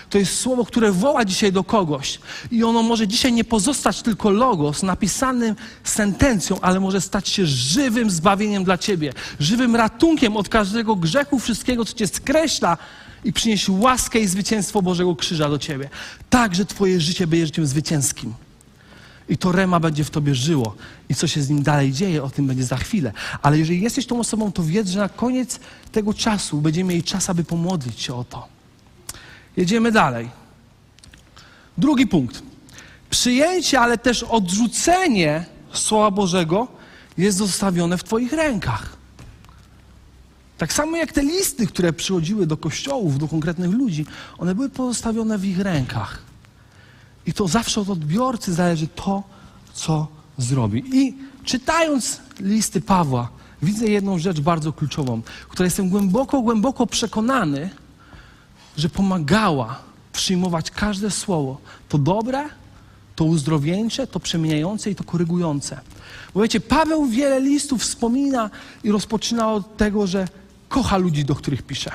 To 0.10 0.18
jest 0.18 0.40
słowo, 0.40 0.66
które 0.66 0.92
woła 0.92 1.26
dzisiaj 1.26 1.52
do 1.52 1.64
kogoś. 1.64 2.20
I 2.52 2.64
ono 2.64 2.84
może 2.84 3.08
dzisiaj 3.08 3.34
nie 3.34 3.44
pozostać 3.44 4.02
tylko 4.02 4.30
logos, 4.30 4.84
napisanym 4.84 5.56
sentencją, 5.84 6.62
ale 6.62 6.80
może 6.80 7.02
stać 7.02 7.30
się 7.30 7.46
żywym 7.46 8.10
zbawieniem 8.10 8.64
dla 8.64 8.78
ciebie, 8.78 9.14
żywym 9.40 9.76
ratunkiem 9.76 10.38
od 10.38 10.50
każdego 10.50 10.96
grzechu, 10.96 11.40
wszystkiego, 11.40 11.86
co 11.86 11.94
cię 11.94 12.08
skreśla 12.08 12.78
i 13.24 13.34
przynieść 13.34 13.70
łaskę 13.70 14.20
i 14.20 14.28
zwycięstwo 14.28 14.82
Bożego 14.82 15.16
Krzyża 15.16 15.50
do 15.50 15.60
ciebie. 15.60 15.90
Tak, 16.30 16.56
że 16.56 16.66
twoje 16.66 17.02
życie 17.02 17.28
będzie 17.28 17.46
życiem 17.46 17.68
zwycięskim. 17.68 18.34
I 19.30 19.38
to 19.38 19.52
rema 19.52 19.80
będzie 19.80 20.04
w 20.04 20.10
tobie 20.10 20.36
żyło. 20.36 20.76
I 21.10 21.16
co 21.16 21.28
się 21.28 21.42
z 21.42 21.50
nim 21.50 21.64
dalej 21.64 21.92
dzieje, 21.92 22.24
o 22.24 22.30
tym 22.30 22.48
będzie 22.48 22.64
za 22.64 22.78
chwilę. 22.78 23.14
Ale 23.42 23.60
jeżeli 23.60 23.82
jesteś 23.82 24.06
tą 24.06 24.20
osobą, 24.20 24.52
to 24.52 24.64
wiedz, 24.64 24.90
że 24.90 25.00
na 25.00 25.10
koniec 25.10 25.60
tego 25.92 26.14
czasu 26.14 26.62
będziemy 26.62 26.90
mieli 26.90 27.04
czas, 27.04 27.30
aby 27.30 27.44
pomodlić 27.44 28.02
się 28.02 28.16
o 28.16 28.24
to. 28.24 28.59
Jedziemy 29.60 29.92
dalej. 29.92 30.30
Drugi 31.78 32.08
punkt. 32.08 32.44
Przyjęcie, 33.10 33.80
ale 33.80 33.98
też 33.98 34.24
odrzucenie 34.24 35.46
Słowa 35.74 36.12
Bożego 36.12 36.68
jest 37.18 37.38
zostawione 37.38 37.98
w 37.98 38.04
Twoich 38.04 38.34
rękach. 38.34 38.98
Tak 40.58 40.74
samo 40.74 40.98
jak 40.98 41.12
te 41.12 41.24
listy, 41.24 41.68
które 41.68 41.94
przychodziły 41.94 42.48
do 42.48 42.58
kościołów, 42.58 43.18
do 43.18 43.28
konkretnych 43.28 43.72
ludzi, 43.72 44.06
one 44.38 44.56
były 44.56 44.70
pozostawione 44.70 45.38
w 45.38 45.46
ich 45.46 45.60
rękach. 45.60 46.22
I 47.26 47.34
to 47.34 47.48
zawsze 47.48 47.82
od 47.82 47.90
odbiorcy 47.90 48.54
zależy 48.54 48.88
to, 48.88 49.24
co 49.74 50.08
zrobi. 50.38 50.84
I 50.94 51.18
czytając 51.44 52.20
listy 52.40 52.82
Pawła, 52.82 53.30
widzę 53.62 53.88
jedną 53.88 54.20
rzecz 54.20 54.40
bardzo 54.40 54.74
kluczową, 54.74 55.22
która 55.50 55.66
jestem 55.66 55.90
głęboko, 55.90 56.42
głęboko 56.42 56.88
przekonany, 56.88 57.70
że 58.80 58.90
pomagała 58.90 59.80
przyjmować 60.14 60.72
każde 60.72 61.12
słowo. 61.12 61.58
To 61.90 61.98
dobre, 61.98 62.50
to 63.16 63.26
uzdrowieńcze, 63.26 64.08
to 64.08 64.20
przemieniające 64.20 64.92
i 64.92 64.96
to 64.96 65.04
korygujące. 65.04 65.82
Bo 66.34 66.42
wiecie, 66.42 66.60
Paweł 66.60 67.06
wiele 67.06 67.42
listów 67.42 67.82
wspomina 67.82 68.50
i 68.84 68.92
rozpoczyna 68.92 69.52
od 69.52 69.78
tego, 69.78 70.08
że 70.08 70.28
kocha 70.70 70.98
ludzi, 70.98 71.26
do 71.26 71.36
których 71.36 71.62
pisze. 71.62 71.92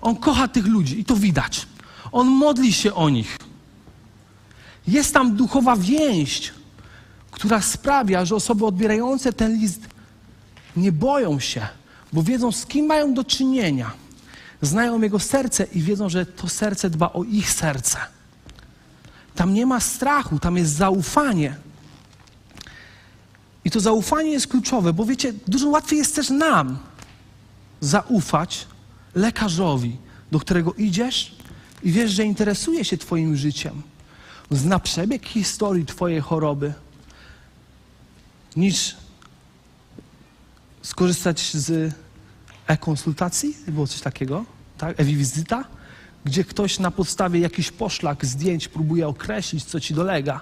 On 0.00 0.16
kocha 0.16 0.48
tych 0.48 0.66
ludzi 0.66 1.00
i 1.00 1.04
to 1.04 1.16
widać. 1.16 1.66
On 2.12 2.26
modli 2.26 2.72
się 2.72 2.94
o 2.94 3.08
nich. 3.08 3.38
Jest 4.88 5.14
tam 5.14 5.36
duchowa 5.36 5.76
więź, 5.76 6.52
która 7.30 7.62
sprawia, 7.62 8.24
że 8.24 8.36
osoby 8.36 8.66
odbierające 8.66 9.32
ten 9.32 9.60
list 9.60 9.80
nie 10.76 10.92
boją 10.92 11.40
się, 11.40 11.66
bo 12.12 12.22
wiedzą, 12.22 12.52
z 12.52 12.66
kim 12.66 12.86
mają 12.86 13.14
do 13.14 13.24
czynienia 13.24 14.05
znają 14.62 15.02
Jego 15.02 15.18
serce 15.18 15.64
i 15.64 15.82
wiedzą, 15.82 16.08
że 16.08 16.26
to 16.26 16.48
serce 16.48 16.90
dba 16.90 17.12
o 17.12 17.24
ich 17.24 17.50
serce. 17.50 17.98
Tam 19.34 19.54
nie 19.54 19.66
ma 19.66 19.80
strachu, 19.80 20.38
tam 20.38 20.56
jest 20.56 20.72
zaufanie. 20.72 21.56
I 23.64 23.70
to 23.70 23.80
zaufanie 23.80 24.30
jest 24.30 24.46
kluczowe, 24.46 24.92
bo 24.92 25.04
wiecie, 25.04 25.32
dużo 25.48 25.68
łatwiej 25.68 25.98
jest 25.98 26.14
też 26.14 26.30
nam 26.30 26.78
zaufać 27.80 28.66
lekarzowi, 29.14 29.96
do 30.32 30.40
którego 30.40 30.74
idziesz 30.74 31.36
i 31.82 31.92
wiesz, 31.92 32.10
że 32.10 32.24
interesuje 32.24 32.84
się 32.84 32.98
Twoim 32.98 33.36
życiem, 33.36 33.82
zna 34.50 34.78
przebieg 34.78 35.26
historii 35.26 35.86
Twojej 35.86 36.20
choroby, 36.20 36.72
niż 38.56 38.96
skorzystać 40.82 41.54
z 41.54 41.94
e-konsultacji, 42.66 43.56
było 43.68 43.86
coś 43.86 44.00
takiego, 44.00 44.44
tak? 44.78 45.00
E-wizyta, 45.00 45.64
gdzie 46.24 46.44
ktoś 46.44 46.78
na 46.78 46.90
podstawie 46.90 47.40
jakichś 47.40 47.70
poszlak, 47.70 48.24
zdjęć 48.24 48.68
próbuje 48.68 49.08
określić, 49.08 49.64
co 49.64 49.80
ci 49.80 49.94
dolega. 49.94 50.40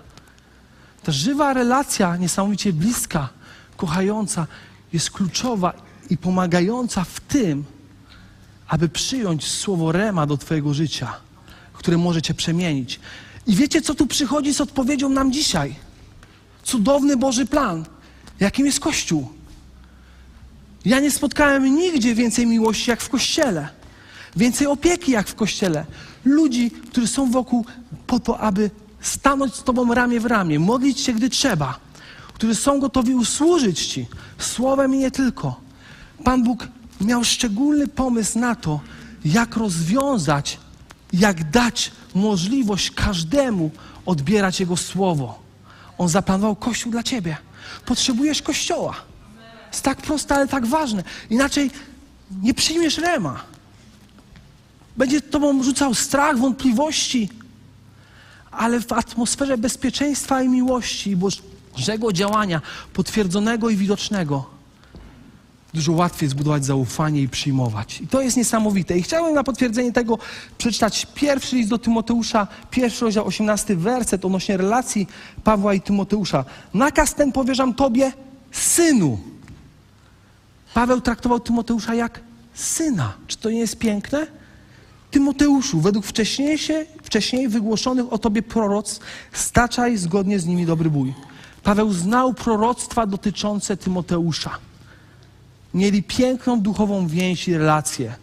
Ta 1.03 1.13
żywa 1.13 1.53
relacja, 1.53 2.17
niesamowicie 2.17 2.73
bliska, 2.73 3.29
kochająca, 3.77 4.47
jest 4.93 5.11
kluczowa 5.11 5.73
i 6.11 6.17
pomagająca 6.17 7.05
w 7.05 7.21
tym, 7.21 7.65
aby 8.69 8.89
przyjąć 8.89 9.49
słowo 9.49 9.93
rema 9.93 10.27
do 10.27 10.37
Twojego 10.37 10.75
życia, 10.75 11.17
które 11.73 11.99
może 11.99 12.23
Cię 12.23 12.35
przemienić. 12.35 13.01
I 13.47 13.55
wiecie, 13.55 13.83
co 13.83 13.95
tu 13.95 14.07
przychodzi 14.07 14.55
z 14.55 14.61
odpowiedzią 14.61 15.09
nam 15.09 15.33
dzisiaj? 15.33 15.75
Cudowny 16.63 17.17
Boży 17.17 17.47
plan, 17.47 17.85
jakim 18.41 18.67
jest 18.67 18.81
Kościół. 18.81 19.29
Ja 20.85 21.01
nie 21.01 21.11
spotkałem 21.11 21.77
nigdzie 21.77 22.15
więcej 22.15 22.47
miłości 22.47 22.91
jak 22.91 23.01
w 23.01 23.09
kościele. 23.09 23.69
Więcej 24.37 24.67
opieki 24.67 25.13
jak 25.13 25.29
w 25.29 25.35
kościele. 25.35 25.87
Ludzi, 26.25 26.71
którzy 26.71 27.07
są 27.07 27.31
wokół 27.31 27.65
po 28.07 28.21
to, 28.21 28.39
aby 28.39 28.71
stanąć 29.01 29.55
z 29.55 29.63
Tobą 29.63 29.95
ramię 29.95 30.21
w 30.21 30.27
ramię, 30.27 30.59
modlić 30.59 31.01
się, 31.01 31.13
gdy 31.13 31.31
trzeba, 31.31 31.79
którzy 32.35 32.55
są 32.55 32.81
gotowi 32.81 33.15
usłużyć 33.15 33.87
Ci 33.87 34.07
słowem 34.39 34.95
i 34.95 34.99
nie 34.99 35.11
tylko. 35.11 35.61
Pan 36.25 36.43
Bóg 36.43 36.69
miał 37.01 37.25
szczególny 37.25 37.89
pomysł 37.89 38.39
na 38.39 38.55
to, 38.55 38.81
jak 39.25 39.57
rozwiązać, 39.57 40.59
jak 41.13 41.51
dać 41.51 41.93
możliwość 42.15 42.91
każdemu 42.91 43.71
odbierać 44.07 44.61
Jego 44.61 44.77
słowo. 44.77 45.39
On 45.99 46.09
zaplanował 46.09 46.57
Kościół 46.57 46.93
dla 46.93 47.03
Ciebie. 47.03 47.37
Potrzebujesz 47.87 48.43
Kościoła. 48.43 49.14
Jest 49.75 49.85
tak 49.85 50.03
proste, 50.03 50.35
ale 50.35 50.49
tak 50.49 50.67
ważne. 50.67 51.05
Inaczej 51.31 51.71
nie 52.43 52.55
przyjmiesz 52.55 52.99
rema. 52.99 53.41
Będzie 54.97 55.21
tobą 55.21 55.63
rzucał 55.63 55.95
strach, 55.95 56.39
wątpliwości, 56.39 57.29
ale 58.51 58.81
w 58.81 58.93
atmosferze 58.93 59.59
bezpieczeństwa 59.59 60.43
i 60.43 60.49
miłości 60.49 61.11
i 61.11 61.17
Bożego 61.17 62.13
działania, 62.13 62.61
potwierdzonego 62.93 63.71
i 63.71 63.77
widocznego, 63.77 64.51
dużo 65.75 65.93
łatwiej 65.93 66.29
zbudować 66.29 66.65
zaufanie 66.65 67.23
i 67.23 67.29
przyjmować. 67.29 68.01
I 68.01 68.09
to 68.09 68.23
jest 68.23 68.37
niesamowite. 68.37 68.99
I 68.99 69.03
chciałem 69.03 69.35
na 69.35 69.45
potwierdzenie 69.45 69.93
tego 69.93 70.19
przeczytać 70.59 71.07
pierwszy 71.15 71.57
list 71.57 71.71
do 71.71 71.79
Tymoteusza, 71.79 72.47
pierwszy 72.71 73.05
rozdział, 73.05 73.27
18 73.27 73.77
werset 73.77 74.25
odnośnie 74.25 74.57
relacji 74.57 75.07
Pawła 75.45 75.75
i 75.75 75.81
Tymoteusza. 75.81 76.45
Nakaz 76.75 77.15
ten 77.15 77.33
powierzam 77.33 77.75
Tobie, 77.75 78.13
synu 78.53 79.34
Paweł 80.75 81.01
traktował 81.01 81.41
Tymoteusza 81.41 81.95
jak 81.95 82.21
syna. 82.55 83.13
Czy 83.27 83.37
to 83.37 83.51
nie 83.51 83.59
jest 83.59 83.79
piękne? 83.79 84.27
Tymoteuszu, 85.11 85.81
według 85.81 86.07
wcześniej 87.03 87.49
wygłoszonych 87.49 88.13
o 88.13 88.19
tobie 88.19 88.43
proroc, 88.43 89.01
staczaj 89.33 89.97
zgodnie 89.97 90.39
z 90.39 90.47
nimi 90.47 90.67
dobry 90.67 90.91
bój. 90.91 91.15
Paweł 91.63 91.93
znał 91.93 92.35
proroctwa 92.35 93.07
dotyczące 93.07 93.77
Tymoteusza. 93.77 94.51
Mieli 95.75 96.03
piękną 96.03 96.61
duchową 96.61 97.07
więź 97.07 97.49
i 97.49 97.59
relację. 97.59 98.15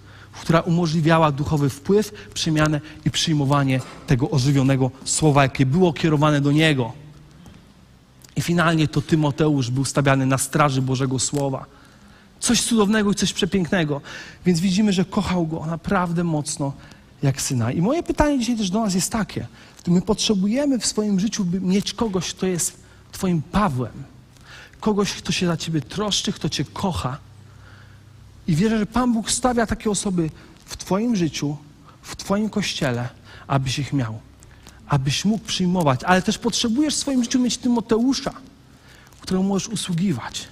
która 0.42 0.60
umożliwiała 0.62 1.32
duchowy 1.32 1.70
wpływ, 1.70 2.12
przemianę 2.34 2.82
i 3.06 3.12
przyjmowanie 3.12 3.80
tego 4.08 4.30
ożywionego 4.30 4.92
słowa, 5.06 5.44
jakie 5.44 5.66
było 5.66 5.94
kierowane 5.94 6.42
do 6.42 6.52
niego. 6.52 6.94
I 8.36 8.42
finalnie 8.42 8.88
to 8.88 9.02
Tymoteusz 9.02 9.70
był 9.70 9.86
stawiany 9.86 10.26
na 10.26 10.38
straży 10.38 10.82
Bożego 10.82 11.20
Słowa. 11.20 11.66
Coś 12.42 12.62
cudownego 12.62 13.12
i 13.12 13.16
coś 13.16 13.34
przepięknego. 13.34 14.02
Więc 14.46 14.60
widzimy, 14.60 14.94
że 14.94 15.06
kochał 15.06 15.48
go 15.48 15.66
naprawdę 15.66 16.24
mocno 16.24 16.74
jak 17.24 17.42
syna. 17.42 17.72
I 17.72 17.82
moje 17.82 18.04
pytanie 18.04 18.40
dzisiaj 18.40 18.58
też 18.58 18.70
do 18.70 18.82
nas 18.82 18.94
jest 18.96 19.12
takie. 19.12 19.48
My 19.88 20.02
potrzebujemy 20.02 20.80
w 20.80 20.86
swoim 20.86 21.20
życiu 21.20 21.46
mieć 21.62 21.94
kogoś, 21.94 22.34
kto 22.34 22.46
jest 22.48 22.78
Twoim 23.12 23.42
Pawłem. 23.42 24.04
Kogoś, 24.80 25.14
kto 25.14 25.32
się 25.32 25.48
za 25.48 25.58
Ciebie 25.58 25.82
troszczy, 25.82 26.34
kto 26.34 26.50
Cię 26.50 26.66
kocha. 26.66 27.18
I 28.48 28.56
wierzę, 28.56 28.80
że 28.80 28.86
Pan 28.86 29.14
Bóg 29.14 29.32
stawia 29.32 29.68
takie 29.68 29.90
osoby 29.90 30.30
w 30.66 30.78
Twoim 30.78 31.16
życiu, 31.16 31.58
w 32.02 32.16
Twoim 32.16 32.50
kościele, 32.50 33.10
abyś 33.48 33.80
ich 33.80 33.94
miał. 33.94 34.20
Abyś 34.88 35.26
mógł 35.26 35.46
przyjmować. 35.46 36.04
Ale 36.04 36.22
też 36.22 36.38
potrzebujesz 36.38 36.96
w 36.96 37.00
swoim 37.00 37.24
życiu 37.24 37.40
mieć 37.40 37.58
Tymoteusza, 37.58 38.34
któremu 39.22 39.48
możesz 39.48 39.68
usługiwać. 39.68 40.48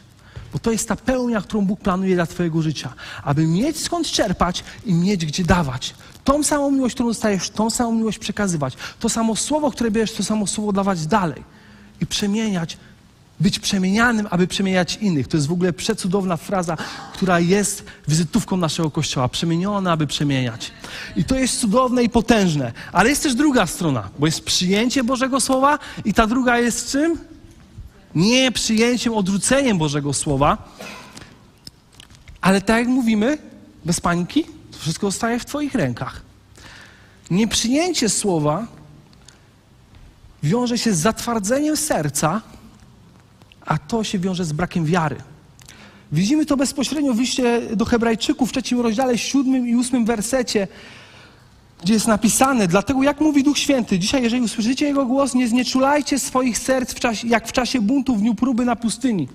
Bo 0.53 0.59
to 0.59 0.71
jest 0.71 0.87
ta 0.87 0.95
pełnia, 0.95 1.41
którą 1.41 1.65
Bóg 1.65 1.79
planuje 1.79 2.15
dla 2.15 2.25
Twojego 2.25 2.61
życia. 2.61 2.93
Aby 3.23 3.47
mieć 3.47 3.79
skąd 3.79 4.07
czerpać 4.07 4.63
i 4.85 4.93
mieć 4.93 5.25
gdzie 5.25 5.43
dawać. 5.43 5.95
Tą 6.23 6.43
samą 6.43 6.71
miłość, 6.71 6.95
którą 6.95 7.09
dostajesz, 7.09 7.49
tą 7.49 7.69
samą 7.69 7.91
miłość 7.91 8.19
przekazywać. 8.19 8.73
To 8.99 9.09
samo 9.09 9.35
słowo, 9.35 9.71
które 9.71 9.91
bierzesz, 9.91 10.15
to 10.15 10.23
samo 10.23 10.47
słowo 10.47 10.71
dawać 10.71 11.07
dalej. 11.07 11.43
I 12.01 12.05
przemieniać, 12.05 12.77
być 13.39 13.59
przemienianym, 13.59 14.27
aby 14.29 14.47
przemieniać 14.47 14.95
innych. 15.01 15.27
To 15.27 15.37
jest 15.37 15.47
w 15.47 15.51
ogóle 15.51 15.73
przecudowna 15.73 16.37
fraza, 16.37 16.77
która 17.13 17.39
jest 17.39 17.83
wizytówką 18.07 18.57
naszego 18.57 18.91
Kościoła. 18.91 19.27
Przemieniona, 19.27 19.91
aby 19.91 20.07
przemieniać. 20.07 20.71
I 21.15 21.23
to 21.23 21.35
jest 21.35 21.59
cudowne 21.59 22.03
i 22.03 22.09
potężne. 22.09 22.71
Ale 22.91 23.09
jest 23.09 23.23
też 23.23 23.35
druga 23.35 23.65
strona, 23.65 24.09
bo 24.19 24.25
jest 24.25 24.43
przyjęcie 24.43 25.03
Bożego 25.03 25.39
Słowa 25.39 25.79
i 26.05 26.13
ta 26.13 26.27
druga 26.27 26.59
jest 26.59 26.91
czym? 26.91 27.28
Nie 28.19 28.51
przyjęciem, 28.51 29.13
odrzuceniem 29.13 29.77
Bożego 29.77 30.13
Słowa. 30.13 30.57
Ale 32.41 32.61
tak 32.61 32.77
jak 32.77 32.87
mówimy, 32.87 33.37
bez 33.85 34.01
pańki, 34.01 34.43
to 34.43 34.77
wszystko 34.79 35.07
zostaje 35.07 35.39
w 35.39 35.45
Twoich 35.45 35.75
rękach. 35.75 36.21
Nieprzyjęcie 37.31 38.09
słowa 38.09 38.67
wiąże 40.43 40.77
się 40.77 40.93
z 40.93 40.99
zatwardzeniem 40.99 41.77
serca, 41.77 42.41
a 43.65 43.77
to 43.77 44.03
się 44.03 44.19
wiąże 44.19 44.45
z 44.45 44.53
brakiem 44.53 44.85
wiary. 44.85 45.15
Widzimy 46.11 46.45
to 46.45 46.57
bezpośrednio 46.57 47.13
w 47.13 47.19
liście 47.19 47.61
do 47.75 47.85
Hebrajczyków 47.85 48.49
w 48.49 48.51
trzecim 48.51 48.79
rozdziale, 48.79 49.17
siódmym 49.17 49.67
i 49.67 49.75
ósmym 49.75 50.05
wersecie, 50.05 50.67
gdzie 51.83 51.93
jest 51.93 52.07
napisane, 52.07 52.67
dlatego 52.67 53.03
jak 53.03 53.21
mówi 53.21 53.43
Duch 53.43 53.57
Święty, 53.57 53.99
dzisiaj 53.99 54.23
jeżeli 54.23 54.41
usłyszycie 54.41 54.85
Jego 54.87 55.05
głos, 55.05 55.33
nie 55.33 55.47
znieczulajcie 55.47 56.19
swoich 56.19 56.57
serc 56.57 56.93
w 56.93 56.99
czasie, 56.99 57.27
jak 57.27 57.47
w 57.47 57.51
czasie 57.51 57.81
buntu 57.81 58.15
w 58.15 58.19
dniu 58.19 58.35
próby 58.35 58.65
na 58.65 58.75
pustyni. 58.75 59.27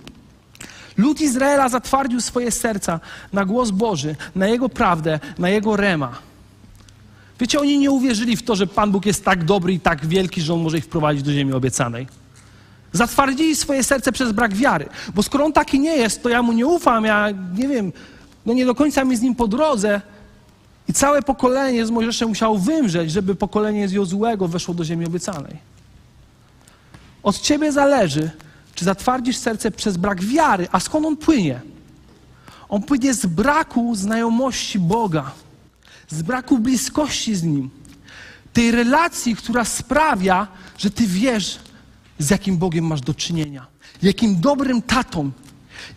Lud 0.96 1.20
Izraela 1.20 1.68
zatwardził 1.68 2.20
swoje 2.20 2.50
serca 2.50 3.00
na 3.32 3.44
głos 3.44 3.70
Boży, 3.70 4.16
na 4.34 4.46
Jego 4.46 4.68
prawdę, 4.68 5.20
na 5.38 5.48
Jego 5.48 5.76
rema. 5.76 6.18
Wiecie, 7.40 7.60
oni 7.60 7.78
nie 7.78 7.90
uwierzyli 7.90 8.36
w 8.36 8.42
to, 8.42 8.56
że 8.56 8.66
Pan 8.66 8.92
Bóg 8.92 9.06
jest 9.06 9.24
tak 9.24 9.44
dobry 9.44 9.72
i 9.72 9.80
tak 9.80 10.06
wielki, 10.06 10.40
że 10.40 10.54
On 10.54 10.62
może 10.62 10.78
ich 10.78 10.84
wprowadzić 10.84 11.22
do 11.22 11.32
ziemi 11.32 11.52
obiecanej. 11.52 12.06
Zatwardzili 12.92 13.56
swoje 13.56 13.84
serce 13.84 14.12
przez 14.12 14.32
brak 14.32 14.54
wiary. 14.54 14.88
Bo 15.14 15.22
skoro 15.22 15.44
On 15.44 15.52
taki 15.52 15.80
nie 15.80 15.96
jest, 15.96 16.22
to 16.22 16.28
ja 16.28 16.42
Mu 16.42 16.52
nie 16.52 16.66
ufam, 16.66 17.04
ja 17.04 17.28
nie 17.58 17.68
wiem, 17.68 17.92
no 18.46 18.54
nie 18.54 18.66
do 18.66 18.74
końca 18.74 19.04
mi 19.04 19.16
z 19.16 19.20
Nim 19.20 19.34
po 19.34 19.48
drodze. 19.48 20.00
I 20.88 20.92
całe 20.92 21.22
pokolenie 21.22 21.86
z 21.86 21.90
Mojżeszem 21.90 22.28
musiało 22.28 22.58
wymrzeć, 22.58 23.10
żeby 23.10 23.34
pokolenie 23.34 23.88
z 23.88 23.92
Jozułego 23.92 24.48
weszło 24.48 24.74
do 24.74 24.84
ziemi 24.84 25.06
obiecanej. 25.06 25.56
Od 27.22 27.40
Ciebie 27.40 27.72
zależy, 27.72 28.30
czy 28.74 28.84
zatwardzisz 28.84 29.36
serce 29.36 29.70
przez 29.70 29.96
brak 29.96 30.24
wiary. 30.24 30.68
A 30.72 30.80
skąd 30.80 31.06
on 31.06 31.16
płynie? 31.16 31.60
On 32.68 32.82
płynie 32.82 33.14
z 33.14 33.26
braku 33.26 33.94
znajomości 33.94 34.78
Boga, 34.78 35.32
z 36.08 36.22
braku 36.22 36.58
bliskości 36.58 37.34
z 37.34 37.42
Nim, 37.42 37.70
tej 38.52 38.70
relacji, 38.70 39.36
która 39.36 39.64
sprawia, 39.64 40.48
że 40.78 40.90
Ty 40.90 41.06
wiesz, 41.06 41.58
z 42.18 42.30
jakim 42.30 42.56
Bogiem 42.56 42.86
masz 42.86 43.00
do 43.00 43.14
czynienia, 43.14 43.66
jakim 44.02 44.40
dobrym 44.40 44.82
tatą, 44.82 45.30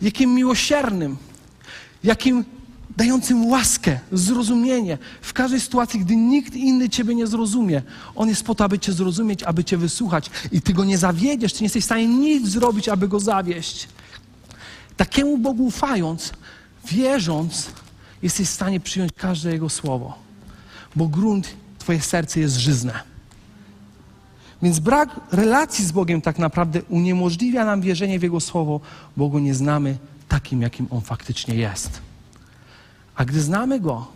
jakim 0.02 0.34
miłosiernym, 0.34 1.16
jakim 2.04 2.44
dającym 2.98 3.46
łaskę, 3.46 3.98
zrozumienie 4.12 4.98
w 5.20 5.32
każdej 5.32 5.60
sytuacji, 5.60 6.00
gdy 6.00 6.16
nikt 6.16 6.54
inny 6.54 6.88
Ciebie 6.88 7.14
nie 7.14 7.26
zrozumie. 7.26 7.82
On 8.14 8.28
jest 8.28 8.42
po 8.42 8.54
to, 8.54 8.64
aby 8.64 8.78
Cię 8.78 8.92
zrozumieć, 8.92 9.42
aby 9.42 9.64
Cię 9.64 9.76
wysłuchać 9.76 10.30
i 10.52 10.62
Ty 10.62 10.72
go 10.72 10.84
nie 10.84 10.98
zawiedziesz, 10.98 11.52
Ty 11.52 11.60
nie 11.60 11.64
jesteś 11.64 11.82
w 11.82 11.86
stanie 11.86 12.06
nic 12.06 12.48
zrobić, 12.48 12.88
aby 12.88 13.08
go 13.08 13.20
zawieść. 13.20 13.88
Takiemu 14.96 15.38
Bogu 15.38 15.66
ufając, 15.66 16.32
wierząc, 16.88 17.70
jesteś 18.22 18.48
w 18.48 18.52
stanie 18.52 18.80
przyjąć 18.80 19.12
każde 19.16 19.52
Jego 19.52 19.68
słowo, 19.68 20.18
bo 20.96 21.08
grunt 21.08 21.48
Twoje 21.78 22.00
serce 22.00 22.40
jest 22.40 22.56
żyzne. 22.56 22.92
Więc 24.62 24.78
brak 24.78 25.20
relacji 25.32 25.84
z 25.84 25.92
Bogiem 25.92 26.20
tak 26.20 26.38
naprawdę 26.38 26.82
uniemożliwia 26.82 27.64
nam 27.64 27.80
wierzenie 27.80 28.18
w 28.18 28.22
Jego 28.22 28.40
słowo, 28.40 28.80
bo 29.16 29.28
go 29.28 29.40
nie 29.40 29.54
znamy 29.54 29.98
takim, 30.28 30.62
jakim 30.62 30.86
On 30.90 31.00
faktycznie 31.00 31.54
jest. 31.54 32.07
A 33.18 33.24
gdy 33.24 33.40
znamy 33.40 33.80
Go, 33.80 34.06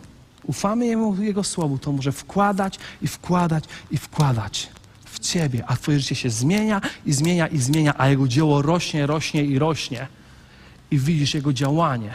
ufamy 0.45 0.87
Jemu, 0.87 1.23
Jego 1.23 1.45
Słowu, 1.45 1.79
to 1.79 1.93
może 1.93 2.13
wkładać 2.13 2.79
i 3.03 3.09
wkładać 3.09 3.65
i 3.91 3.99
wkładać 3.99 4.69
w 5.05 5.19
Ciebie, 5.19 5.65
a 5.67 5.77
Twoje 5.77 6.01
życie 6.01 6.15
się 6.15 6.31
zmienia 6.31 6.81
i 7.07 7.13
zmienia 7.13 7.47
i 7.47 7.59
zmienia, 7.59 7.95
a 7.99 8.09
Jego 8.09 8.29
dzieło 8.29 8.63
rośnie, 8.63 9.07
rośnie 9.07 9.45
i 9.45 9.59
rośnie. 9.59 10.07
I 10.91 10.99
widzisz 10.99 11.35
Jego 11.35 11.53
działanie. 11.53 12.15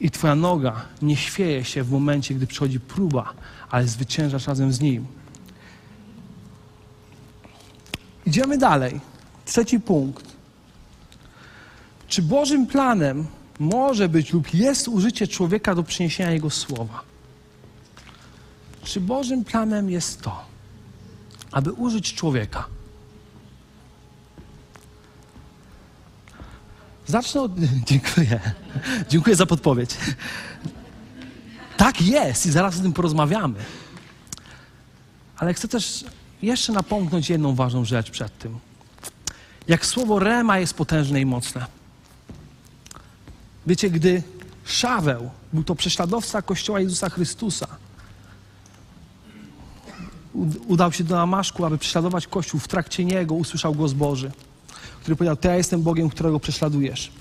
I 0.00 0.10
Twoja 0.10 0.34
noga 0.34 0.84
nie 1.02 1.16
chwieje 1.16 1.64
się 1.64 1.82
w 1.82 1.90
momencie, 1.90 2.34
gdy 2.34 2.46
przychodzi 2.46 2.80
próba, 2.80 3.32
ale 3.70 3.88
zwyciężasz 3.88 4.46
razem 4.46 4.72
z 4.72 4.80
Nim. 4.80 5.06
Idziemy 8.26 8.58
dalej. 8.58 9.00
Trzeci 9.44 9.80
punkt. 9.80 10.24
Czy 12.08 12.22
Bożym 12.22 12.66
planem 12.66 13.26
może 13.62 14.08
być 14.08 14.32
lub 14.32 14.54
jest 14.54 14.88
użycie 14.88 15.28
człowieka 15.28 15.74
do 15.74 15.82
przyniesienia 15.82 16.30
Jego 16.30 16.50
słowa? 16.50 17.02
Czy 18.84 19.00
Bożym 19.00 19.44
planem 19.44 19.90
jest 19.90 20.22
to, 20.22 20.44
aby 21.52 21.72
użyć 21.72 22.14
człowieka? 22.14 22.66
Zacznę 27.06 27.40
od. 27.40 27.52
Dziękuję. 27.90 28.40
Dziękuję 29.08 29.36
za 29.36 29.46
podpowiedź. 29.46 29.90
Tak 31.76 32.02
jest 32.02 32.46
i 32.46 32.50
zaraz 32.50 32.78
o 32.78 32.82
tym 32.82 32.92
porozmawiamy. 32.92 33.58
Ale 35.36 35.54
chcę 35.54 35.68
też 35.68 36.04
jeszcze 36.42 36.72
napomknąć 36.72 37.30
jedną 37.30 37.54
ważną 37.54 37.84
rzecz 37.84 38.10
przed 38.10 38.38
tym. 38.38 38.58
Jak 39.68 39.86
słowo 39.86 40.18
rema 40.18 40.58
jest 40.58 40.74
potężne 40.74 41.20
i 41.20 41.26
mocne. 41.26 41.81
Wiecie, 43.66 43.90
gdy 43.90 44.22
Szaweł 44.64 45.30
był 45.52 45.64
to 45.64 45.74
prześladowca 45.74 46.42
Kościoła 46.42 46.80
Jezusa 46.80 47.10
Chrystusa, 47.10 47.66
udał 50.66 50.92
się 50.92 51.04
do 51.04 51.14
Damaszku, 51.14 51.64
aby 51.64 51.78
prześladować 51.78 52.26
Kościół. 52.26 52.60
W 52.60 52.68
trakcie 52.68 53.04
niego 53.04 53.34
usłyszał 53.34 53.74
głos 53.74 53.92
Boży, 53.92 54.32
który 55.00 55.16
powiedział, 55.16 55.36
to 55.36 55.48
ja 55.48 55.56
jestem 55.56 55.82
Bogiem, 55.82 56.10
którego 56.10 56.40
prześladujesz. 56.40 57.12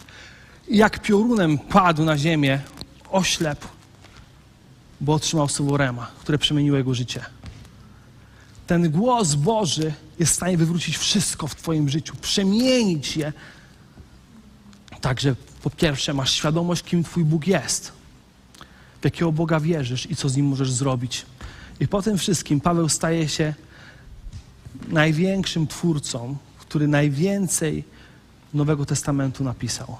I 0.67 0.77
jak 0.77 1.01
piorunem 1.01 1.57
padł 1.57 2.03
na 2.03 2.17
ziemię, 2.17 2.61
oślepł, 3.09 3.67
bo 5.01 5.13
otrzymał 5.13 5.49
słowo 5.49 5.77
Rema, 5.77 6.11
które 6.19 6.37
przemieniło 6.37 6.77
jego 6.77 6.93
życie. 6.93 7.25
Ten 8.67 8.91
głos 8.91 9.35
Boży 9.35 9.93
jest 10.19 10.31
w 10.31 10.35
stanie 10.35 10.57
wywrócić 10.57 10.97
wszystko 10.97 11.47
w 11.47 11.55
Twoim 11.55 11.89
życiu, 11.89 12.15
przemienić 12.21 13.17
je. 13.17 13.33
Także 15.01 15.35
po 15.63 15.69
pierwsze 15.69 16.13
masz 16.13 16.33
świadomość, 16.33 16.83
kim 16.83 17.03
Twój 17.03 17.23
Bóg 17.23 17.47
jest, 17.47 17.91
w 19.01 19.05
jakiego 19.05 19.31
Boga 19.31 19.59
wierzysz 19.59 20.11
i 20.11 20.15
co 20.15 20.29
z 20.29 20.35
Nim 20.35 20.45
możesz 20.45 20.71
zrobić. 20.71 21.25
I 21.79 21.87
po 21.87 22.01
tym 22.01 22.17
wszystkim 22.17 22.61
Paweł 22.61 22.89
staje 22.89 23.29
się 23.29 23.53
największym 24.87 25.67
twórcą, 25.67 26.37
który 26.59 26.87
najwięcej 26.87 27.83
Nowego 28.53 28.85
Testamentu 28.85 29.43
napisał. 29.43 29.97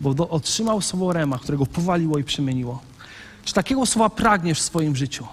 Bo 0.00 0.14
do, 0.14 0.28
otrzymał 0.28 0.80
słowo 0.80 1.12
Rema, 1.12 1.38
którego 1.38 1.66
powaliło 1.66 2.18
i 2.18 2.24
przemieniło. 2.24 2.82
Czy 3.44 3.54
takiego 3.54 3.86
słowa 3.86 4.10
pragniesz 4.10 4.60
w 4.60 4.62
swoim 4.62 4.96
życiu? 4.96 5.26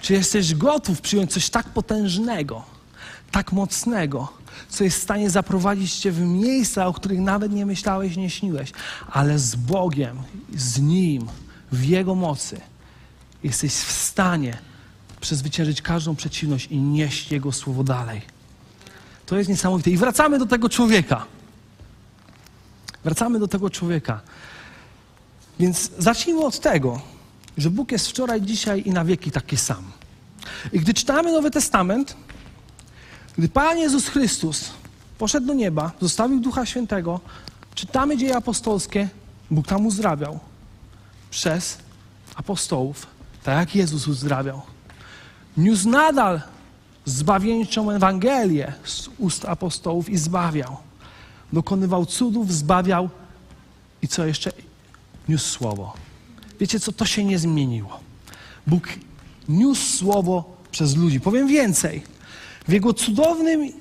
Czy 0.00 0.12
jesteś 0.12 0.54
gotów 0.54 1.00
przyjąć 1.00 1.32
coś 1.32 1.50
tak 1.50 1.68
potężnego, 1.68 2.64
tak 3.30 3.52
mocnego, 3.52 4.32
co 4.68 4.84
jest 4.84 4.98
w 4.98 5.02
stanie 5.02 5.30
zaprowadzić 5.30 5.94
Cię 5.94 6.12
w 6.12 6.20
miejsca, 6.20 6.86
o 6.86 6.92
których 6.92 7.20
nawet 7.20 7.52
nie 7.52 7.66
myślałeś, 7.66 8.16
nie 8.16 8.30
śniłeś. 8.30 8.72
Ale 9.12 9.38
z 9.38 9.56
Bogiem, 9.56 10.22
z 10.56 10.80
Nim, 10.80 11.26
w 11.72 11.84
Jego 11.84 12.14
mocy 12.14 12.60
jesteś 13.44 13.72
w 13.72 13.92
stanie 13.92 14.58
przezwyciężyć 15.20 15.82
każdą 15.82 16.16
przeciwność 16.16 16.66
i 16.66 16.78
nieść 16.78 17.32
Jego 17.32 17.52
słowo 17.52 17.84
dalej. 17.84 18.22
To 19.26 19.38
jest 19.38 19.50
niesamowite. 19.50 19.90
I 19.90 19.96
wracamy 19.96 20.38
do 20.38 20.46
tego 20.46 20.68
człowieka. 20.68 21.26
Wracamy 23.04 23.38
do 23.38 23.48
tego 23.48 23.70
człowieka. 23.70 24.20
Więc 25.60 25.90
zacznijmy 25.98 26.44
od 26.44 26.60
tego, 26.60 27.00
że 27.58 27.70
Bóg 27.70 27.92
jest 27.92 28.08
wczoraj, 28.08 28.42
dzisiaj 28.42 28.82
i 28.86 28.90
na 28.90 29.04
wieki 29.04 29.30
taki 29.30 29.56
sam. 29.56 29.84
I 30.72 30.80
gdy 30.80 30.94
czytamy 30.94 31.32
Nowy 31.32 31.50
Testament, 31.50 32.16
gdy 33.38 33.48
Pan 33.48 33.78
Jezus 33.78 34.08
Chrystus 34.08 34.70
poszedł 35.18 35.46
do 35.46 35.54
nieba, 35.54 35.92
zostawił 36.00 36.40
Ducha 36.40 36.66
Świętego, 36.66 37.20
czytamy 37.74 38.16
dzieje 38.16 38.36
apostolskie, 38.36 39.08
Bóg 39.50 39.66
tam 39.66 39.86
uzdrawiał 39.86 40.38
przez 41.30 41.78
apostołów, 42.34 43.06
tak 43.42 43.58
jak 43.58 43.76
Jezus 43.76 44.08
uzdrawiał. 44.08 44.62
Niósł 45.56 45.88
nadal 45.88 46.40
zbawieńczą 47.04 47.90
Ewangelię 47.90 48.72
z 48.84 49.08
ust 49.18 49.44
apostołów 49.44 50.08
i 50.08 50.16
zbawiał. 50.16 50.76
Dokonywał 51.52 52.06
cudów, 52.06 52.52
zbawiał 52.52 53.10
i 54.02 54.08
co 54.08 54.26
jeszcze? 54.26 54.52
Niósł 55.28 55.48
słowo. 55.48 55.94
Wiecie 56.60 56.80
co? 56.80 56.92
To 56.92 57.06
się 57.06 57.24
nie 57.24 57.38
zmieniło. 57.38 58.00
Bóg 58.66 58.88
niósł 59.48 59.98
słowo 59.98 60.56
przez 60.70 60.96
ludzi. 60.96 61.20
Powiem 61.20 61.48
więcej. 61.48 62.02
W 62.68 62.72
jego 62.72 62.94
cudownym, 62.94 63.72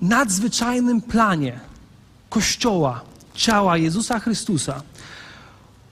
nadzwyczajnym 0.00 1.00
planie 1.00 1.60
Kościoła, 2.30 3.00
ciała 3.34 3.78
Jezusa 3.78 4.18
Chrystusa, 4.18 4.82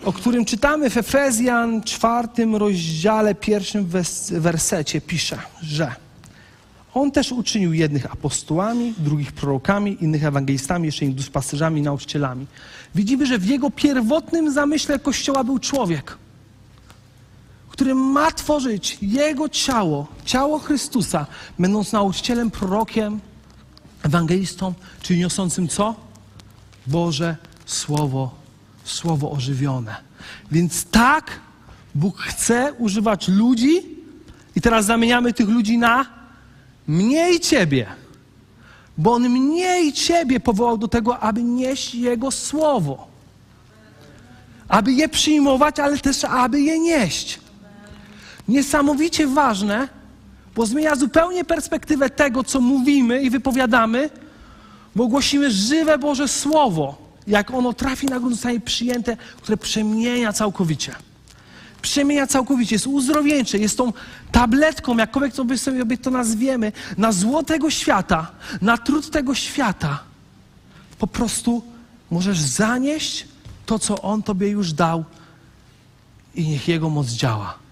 o 0.04 0.12
którym 0.12 0.44
czytamy 0.44 0.90
w 0.90 0.96
Efezjan 0.96 1.82
czwartym 1.82 2.56
rozdziale, 2.56 3.34
pierwszym 3.34 3.88
wersecie, 4.30 5.00
pisze, 5.00 5.38
że 5.62 5.94
on 6.94 7.10
też 7.10 7.32
uczynił 7.32 7.72
jednych 7.72 8.12
apostołami, 8.12 8.94
drugich 8.98 9.32
prorokami, 9.32 9.96
innych 10.00 10.24
ewangelistami, 10.24 10.86
jeszcze 10.86 11.04
innych 11.04 11.16
duszpasterzami, 11.16 11.82
nauczycielami. 11.82 12.46
Widzimy, 12.94 13.26
że 13.26 13.38
w 13.38 13.46
jego 13.46 13.70
pierwotnym 13.70 14.52
zamyśle 14.52 14.98
Kościoła 14.98 15.44
był 15.44 15.58
człowiek, 15.58 16.18
który 17.74 17.94
ma 17.94 18.30
tworzyć 18.30 18.98
jego 19.02 19.48
ciało, 19.48 20.06
ciało 20.24 20.58
Chrystusa, 20.58 21.26
będąc 21.58 21.92
nauczycielem, 21.92 22.50
prorokiem, 22.50 23.20
ewangelistą, 24.02 24.74
czyli 25.02 25.20
niosącym 25.20 25.68
co? 25.68 25.94
Boże 26.86 27.36
Słowo, 27.66 28.34
Słowo 28.84 29.30
ożywione. 29.30 29.96
Więc 30.52 30.84
tak 30.84 31.40
Bóg 31.94 32.18
chce 32.18 32.72
używać 32.78 33.28
ludzi 33.28 33.82
i 34.56 34.60
teraz 34.60 34.86
zamieniamy 34.86 35.32
tych 35.32 35.48
ludzi 35.48 35.78
na 35.78 36.06
mniej 36.86 37.40
Ciebie. 37.40 37.86
Bo 38.98 39.12
On 39.12 39.28
mniej 39.28 39.92
Ciebie 39.92 40.40
powołał 40.40 40.78
do 40.78 40.88
tego, 40.88 41.18
aby 41.18 41.42
nieść 41.42 41.94
Jego 41.94 42.30
Słowo. 42.30 43.06
Aby 44.68 44.92
je 44.92 45.08
przyjmować, 45.08 45.80
ale 45.80 45.98
też 45.98 46.24
aby 46.24 46.60
je 46.60 46.78
nieść. 46.78 47.43
Niesamowicie 48.48 49.26
ważne, 49.26 49.88
bo 50.54 50.66
zmienia 50.66 50.96
zupełnie 50.96 51.44
perspektywę 51.44 52.10
tego, 52.10 52.44
co 52.44 52.60
mówimy 52.60 53.22
i 53.22 53.30
wypowiadamy, 53.30 54.10
bo 54.96 55.06
głosimy 55.06 55.50
żywe 55.50 55.98
Boże 55.98 56.28
Słowo. 56.28 57.04
Jak 57.26 57.50
ono 57.50 57.72
trafi 57.72 58.06
na 58.06 58.18
grunt, 58.18 58.34
zostanie 58.34 58.60
przyjęte, 58.60 59.16
które 59.36 59.56
przemienia 59.56 60.32
całkowicie. 60.32 60.94
Przemienia 61.82 62.26
całkowicie, 62.26 62.74
jest 62.74 62.86
uzdrowieńcze, 62.86 63.58
jest 63.58 63.78
tą 63.78 63.92
tabletką, 64.32 64.96
jakkolwiek 64.96 65.34
sobie 65.34 65.58
sobie 65.58 65.98
to 65.98 66.10
nazwiemy, 66.10 66.72
na 66.98 67.12
zło 67.12 67.42
tego 67.42 67.70
świata, 67.70 68.30
na 68.62 68.78
trud 68.78 69.10
tego 69.10 69.34
świata. 69.34 70.02
Po 70.98 71.06
prostu 71.06 71.62
możesz 72.10 72.38
zanieść 72.38 73.26
to, 73.66 73.78
co 73.78 74.02
On 74.02 74.22
Tobie 74.22 74.48
już 74.48 74.72
dał 74.72 75.04
i 76.34 76.48
niech 76.48 76.68
Jego 76.68 76.90
moc 76.90 77.06
działa. 77.06 77.63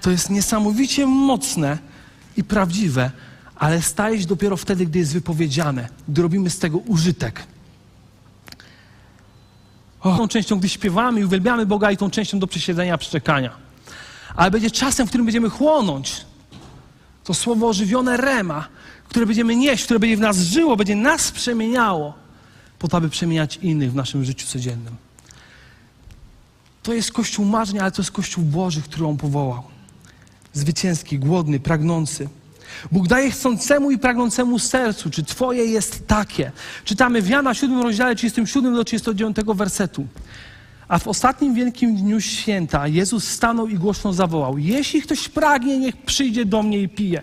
To 0.00 0.10
jest 0.10 0.30
niesamowicie 0.30 1.06
mocne 1.06 1.78
i 2.36 2.44
prawdziwe, 2.44 3.10
ale 3.56 3.82
staje 3.82 4.20
się 4.20 4.26
dopiero 4.26 4.56
wtedy, 4.56 4.86
gdy 4.86 4.98
jest 4.98 5.12
wypowiedziane, 5.12 5.88
gdy 6.08 6.22
robimy 6.22 6.50
z 6.50 6.58
tego 6.58 6.78
użytek. 6.78 7.46
Tą 10.02 10.28
częścią, 10.28 10.58
gdy 10.58 10.68
śpiewamy 10.68 11.20
i 11.20 11.24
uwielbiamy 11.24 11.66
Boga, 11.66 11.90
i 11.90 11.96
tą 11.96 12.10
częścią 12.10 12.38
do 12.38 12.46
przesiedzenia, 12.46 12.98
przeczekania. 12.98 13.50
Ale 14.36 14.50
będzie 14.50 14.70
czasem, 14.70 15.06
w 15.06 15.08
którym 15.08 15.26
będziemy 15.26 15.50
chłonąć 15.50 16.26
to 17.24 17.34
słowo 17.34 17.68
ożywione 17.68 18.16
rema, 18.16 18.68
które 19.08 19.26
będziemy 19.26 19.56
nieść, 19.56 19.84
które 19.84 20.00
będzie 20.00 20.16
w 20.16 20.20
nas 20.20 20.38
żyło, 20.38 20.76
będzie 20.76 20.96
nas 20.96 21.32
przemieniało, 21.32 22.14
po 22.78 22.88
to, 22.88 22.96
aby 22.96 23.08
przemieniać 23.08 23.56
innych 23.56 23.92
w 23.92 23.94
naszym 23.94 24.24
życiu 24.24 24.46
codziennym. 24.46 24.96
To 26.82 26.94
jest 26.94 27.12
Kościół 27.12 27.44
marzeń, 27.44 27.78
ale 27.78 27.92
to 27.92 28.02
jest 28.02 28.10
Kościół 28.10 28.44
Boży, 28.44 28.82
który 28.82 29.06
On 29.06 29.16
powołał. 29.16 29.77
Zwycięski, 30.52 31.18
głodny, 31.18 31.60
pragnący. 31.60 32.28
Bóg 32.92 33.08
daje 33.08 33.30
chcącemu 33.30 33.90
i 33.90 33.98
pragnącemu 33.98 34.58
sercu. 34.58 35.10
Czy 35.10 35.24
Twoje 35.24 35.64
jest 35.64 36.06
takie? 36.06 36.52
Czytamy 36.84 37.22
w 37.22 37.28
Jana 37.28 37.54
7 37.54 37.82
rozdziale 37.82 38.14
37 38.14 38.74
do 38.74 38.84
39 38.84 39.36
wersetu. 39.54 40.06
A 40.88 40.98
w 40.98 41.08
ostatnim 41.08 41.54
wielkim 41.54 41.96
dniu 41.96 42.20
święta 42.20 42.88
Jezus 42.88 43.28
stanął 43.28 43.68
i 43.68 43.74
głośno 43.74 44.12
zawołał: 44.12 44.58
Jeśli 44.58 45.02
ktoś 45.02 45.28
pragnie, 45.28 45.78
niech 45.78 45.96
przyjdzie 45.96 46.44
do 46.44 46.62
mnie 46.62 46.82
i 46.82 46.88
pije. 46.88 47.22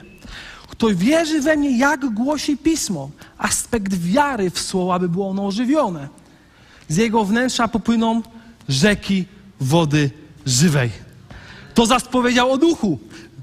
Kto 0.68 0.88
wierzy 0.96 1.42
we 1.42 1.58
mnie, 1.58 1.78
jak 1.78 2.14
głosi 2.14 2.58
pismo, 2.58 3.10
aspekt 3.38 3.94
wiary 3.94 4.50
w 4.50 4.60
słowo, 4.60 4.94
aby 4.94 5.10
było 5.10 5.30
ono 5.30 5.46
ożywione. 5.46 6.10
Z 6.88 6.98
jego 6.98 7.26
wnętrza 7.26 7.68
popłyną 7.68 8.22
rzeki 8.70 9.26
wody 9.60 10.12
żywej. 10.46 11.05
To 11.76 11.86
zaś 11.86 12.04
powiedział 12.04 12.52
o 12.52 12.58
duchu. 12.58 13.00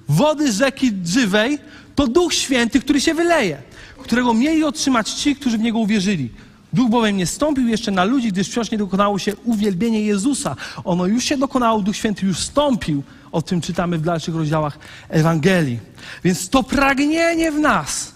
Wody 0.08 0.52
rzeki 0.52 0.92
żywej 1.04 1.58
to 1.94 2.06
duch 2.06 2.34
święty, 2.34 2.80
który 2.80 3.00
się 3.00 3.14
wyleje, 3.14 3.62
którego 3.98 4.34
mieli 4.34 4.64
otrzymać 4.64 5.10
ci, 5.10 5.36
którzy 5.36 5.58
w 5.58 5.60
niego 5.60 5.78
uwierzyli. 5.78 6.30
Duch 6.72 6.90
bowiem 6.90 7.16
nie 7.16 7.26
stąpił 7.26 7.68
jeszcze 7.68 7.90
na 7.90 8.04
ludzi, 8.04 8.28
gdyż 8.32 8.48
wciąż 8.48 8.70
nie 8.70 8.78
dokonało 8.78 9.18
się 9.18 9.36
uwielbienie 9.36 10.02
Jezusa. 10.02 10.56
Ono 10.84 11.06
już 11.06 11.24
się 11.24 11.36
dokonało, 11.36 11.80
Duch 11.80 11.96
Święty 11.96 12.26
już 12.26 12.38
stąpił. 12.38 13.02
O 13.32 13.42
tym 13.42 13.60
czytamy 13.60 13.98
w 13.98 14.02
dalszych 14.02 14.34
rozdziałach 14.34 14.78
Ewangelii. 15.08 15.78
Więc 16.24 16.48
to 16.48 16.62
pragnienie 16.62 17.52
w 17.52 17.58
nas 17.58 18.12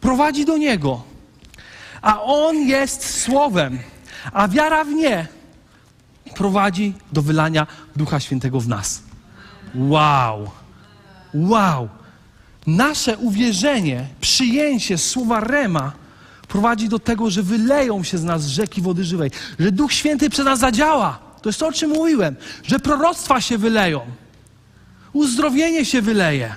prowadzi 0.00 0.44
do 0.44 0.56
Niego. 0.56 1.02
A 2.02 2.22
On 2.22 2.56
jest 2.56 3.20
Słowem, 3.22 3.78
a 4.32 4.48
wiara 4.48 4.84
w 4.84 4.88
nie 4.88 5.26
prowadzi 6.34 6.94
do 7.12 7.22
wylania 7.22 7.66
Ducha 7.96 8.20
Świętego 8.20 8.60
w 8.60 8.68
nas. 8.68 9.02
Wow! 9.74 10.50
Wow! 11.34 11.88
Nasze 12.66 13.16
uwierzenie, 13.16 14.06
przyjęcie 14.20 14.98
słowa 14.98 15.40
Rema 15.40 15.92
prowadzi 16.48 16.88
do 16.88 16.98
tego, 16.98 17.30
że 17.30 17.42
wyleją 17.42 18.02
się 18.02 18.18
z 18.18 18.24
nas 18.24 18.46
rzeki 18.46 18.82
wody 18.82 19.04
żywej, 19.04 19.30
że 19.58 19.72
Duch 19.72 19.92
Święty 19.92 20.30
przez 20.30 20.44
nas 20.44 20.58
zadziała. 20.58 21.18
To 21.42 21.48
jest 21.48 21.58
to, 21.60 21.66
o 21.66 21.72
czym 21.72 21.90
mówiłem, 21.90 22.36
że 22.62 22.78
proroctwa 22.78 23.40
się 23.40 23.58
wyleją, 23.58 24.00
uzdrowienie 25.12 25.84
się 25.84 26.02
wyleje. 26.02 26.56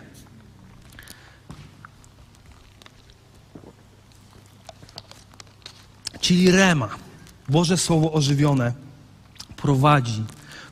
Czyli 6.21 6.51
Rema, 6.51 6.89
Boże 7.49 7.77
Słowo 7.77 8.13
ożywione, 8.13 8.73
prowadzi 9.55 10.23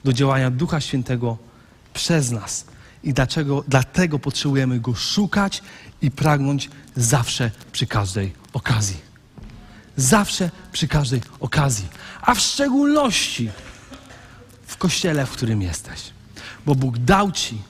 do 0.04 0.14
działania 0.14 0.52
Ducha 0.52 0.82
Świętego 0.82 1.38
przez 1.96 2.32
nas. 2.32 2.66
I 3.04 3.14
dlaczego, 3.14 3.64
dlatego 3.68 4.20
potrzebujemy 4.20 4.80
Go 4.80 4.96
szukać 4.96 5.64
i 6.02 6.12
pragnąć 6.12 6.70
zawsze 6.96 7.52
przy 7.72 7.88
każdej 7.88 8.34
okazji. 8.54 8.98
Zawsze 9.98 10.52
przy 10.72 10.88
każdej 10.88 11.22
okazji. 11.40 11.88
A 12.22 12.36
w 12.36 12.40
szczególności 12.40 13.50
w 14.68 14.78
kościele, 14.78 15.26
w 15.26 15.32
którym 15.32 15.62
jesteś. 15.62 16.02
Bo 16.66 16.76
Bóg 16.76 16.98
dał 16.98 17.32
Ci 17.32 17.62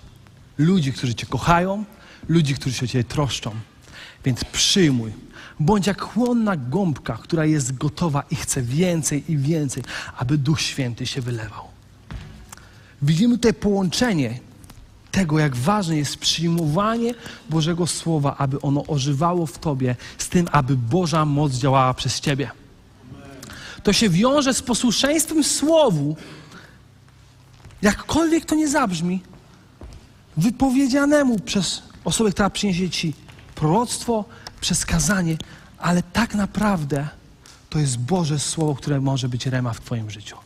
ludzi, 0.57 0.93
którzy 0.93 1.15
Cię 1.15 1.25
kochają, 1.25 1.85
ludzi, 2.27 2.55
którzy 2.55 2.75
się 2.75 2.85
o 2.85 2.87
Ciebie 2.87 3.03
troszczą. 3.03 3.51
Więc 4.25 4.43
przyjmuj. 4.43 5.13
Bądź 5.59 5.87
jak 5.87 6.01
chłonna 6.01 6.55
gąbka, 6.55 7.17
która 7.17 7.45
jest 7.45 7.77
gotowa 7.77 8.23
i 8.31 8.35
chce 8.35 8.61
więcej 8.61 9.31
i 9.31 9.37
więcej, 9.37 9.83
aby 10.17 10.37
Duch 10.37 10.61
Święty 10.61 11.05
się 11.05 11.21
wylewał. 11.21 11.74
Widzimy 13.01 13.35
tutaj 13.35 13.53
połączenie 13.53 14.39
tego, 15.11 15.39
jak 15.39 15.55
ważne 15.55 15.97
jest 15.97 16.17
przyjmowanie 16.17 17.13
Bożego 17.49 17.87
Słowa, 17.87 18.35
aby 18.37 18.61
ono 18.61 18.85
ożywało 18.87 19.45
w 19.45 19.57
Tobie, 19.57 19.95
z 20.17 20.29
tym, 20.29 20.47
aby 20.51 20.77
Boża 20.77 21.25
moc 21.25 21.53
działała 21.53 21.93
przez 21.93 22.19
Ciebie. 22.19 22.51
To 23.83 23.93
się 23.93 24.09
wiąże 24.09 24.53
z 24.53 24.61
posłuszeństwem 24.61 25.43
Słowu, 25.43 26.15
jakkolwiek 27.81 28.45
to 28.45 28.55
nie 28.55 28.67
zabrzmi, 28.67 29.21
wypowiedzianemu 30.37 31.39
przez 31.39 31.83
osobę, 32.05 32.31
która 32.31 32.49
przyniesie 32.49 32.89
Ci 32.89 33.13
proroctwo, 33.55 34.25
przez 34.61 34.85
kazanie, 34.85 35.37
ale 35.77 36.03
tak 36.03 36.35
naprawdę 36.35 37.07
to 37.69 37.79
jest 37.79 37.97
Boże 37.97 38.39
Słowo, 38.39 38.75
które 38.75 39.01
może 39.01 39.29
być 39.29 39.45
rema 39.45 39.73
w 39.73 39.81
Twoim 39.81 40.09
życiu. 40.09 40.44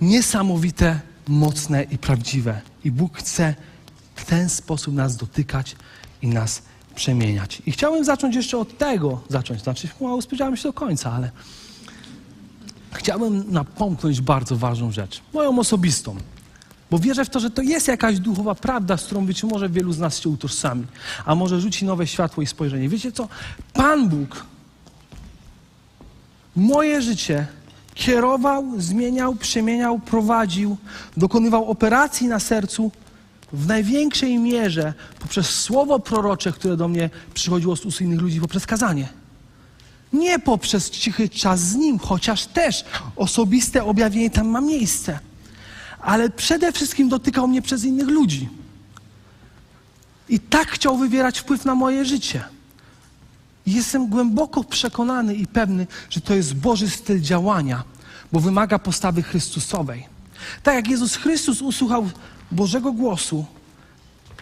Niesamowite, 0.00 1.00
mocne 1.28 1.82
i 1.82 1.98
prawdziwe. 1.98 2.60
I 2.84 2.90
Bóg 2.90 3.18
chce 3.18 3.54
w 4.14 4.24
ten 4.24 4.48
sposób 4.48 4.94
nas 4.94 5.16
dotykać 5.16 5.76
i 6.22 6.28
nas 6.28 6.62
przemieniać. 6.94 7.62
I 7.66 7.72
chciałbym 7.72 8.04
zacząć 8.04 8.36
jeszcze 8.36 8.58
od 8.58 8.78
tego, 8.78 9.20
zacząć, 9.28 9.62
znaczy 9.62 9.88
mało 10.00 10.22
spodziewałem 10.22 10.56
się 10.56 10.62
do 10.62 10.72
końca, 10.72 11.12
ale 11.12 11.30
chciałbym 12.92 13.52
napomknąć 13.52 14.20
bardzo 14.20 14.56
ważną 14.56 14.92
rzecz, 14.92 15.22
moją 15.32 15.58
osobistą. 15.58 16.16
Bo 16.90 16.98
wierzę 16.98 17.24
w 17.24 17.30
to, 17.30 17.40
że 17.40 17.50
to 17.50 17.62
jest 17.62 17.88
jakaś 17.88 18.18
duchowa 18.18 18.54
prawda, 18.54 18.96
z 18.96 19.04
którą 19.04 19.26
być 19.26 19.44
może 19.44 19.68
wielu 19.68 19.92
z 19.92 19.98
nas 19.98 20.20
się 20.20 20.28
utożsami, 20.28 20.86
a 21.24 21.34
może 21.34 21.60
rzuci 21.60 21.84
nowe 21.84 22.06
światło 22.06 22.42
i 22.42 22.46
spojrzenie. 22.46 22.88
Wiecie 22.88 23.12
co? 23.12 23.28
Pan 23.72 24.08
Bóg 24.08 24.46
moje 26.56 27.02
życie 27.02 27.46
kierował, 27.98 28.64
zmieniał, 28.78 29.34
przemieniał, 29.34 29.98
prowadził, 29.98 30.76
dokonywał 31.16 31.70
operacji 31.70 32.28
na 32.28 32.40
sercu 32.40 32.90
w 33.52 33.66
największej 33.66 34.38
mierze 34.38 34.94
poprzez 35.18 35.50
słowo 35.50 35.98
prorocze, 35.98 36.52
które 36.52 36.76
do 36.76 36.88
mnie 36.88 37.10
przychodziło 37.34 37.76
z 37.76 37.86
ust 37.86 38.00
innych 38.00 38.20
ludzi, 38.20 38.40
poprzez 38.40 38.66
kazanie. 38.66 39.08
Nie 40.12 40.38
poprzez 40.38 40.90
cichy 40.90 41.28
czas 41.28 41.60
z 41.60 41.74
Nim, 41.74 41.98
chociaż 41.98 42.46
też 42.46 42.84
osobiste 43.16 43.84
objawienie 43.84 44.30
tam 44.30 44.48
ma 44.48 44.60
miejsce. 44.60 45.18
Ale 46.00 46.30
przede 46.30 46.72
wszystkim 46.72 47.08
dotykał 47.08 47.48
mnie 47.48 47.62
przez 47.62 47.84
innych 47.84 48.08
ludzi. 48.08 48.48
I 50.28 50.40
tak 50.40 50.68
chciał 50.68 50.96
wywierać 50.96 51.38
wpływ 51.38 51.64
na 51.64 51.74
moje 51.74 52.04
życie. 52.04 52.44
Jestem 53.68 54.06
głęboko 54.06 54.64
przekonany 54.64 55.34
i 55.34 55.46
pewny, 55.46 55.86
że 56.10 56.20
to 56.20 56.34
jest 56.34 56.54
Boży 56.54 56.90
styl 56.90 57.20
działania, 57.20 57.82
bo 58.32 58.40
wymaga 58.40 58.78
postawy 58.78 59.22
Chrystusowej. 59.22 60.06
Tak 60.62 60.74
jak 60.74 60.88
Jezus 60.88 61.16
Chrystus 61.16 61.62
usłuchał 61.62 62.08
Bożego 62.52 62.92
głosu 62.92 63.44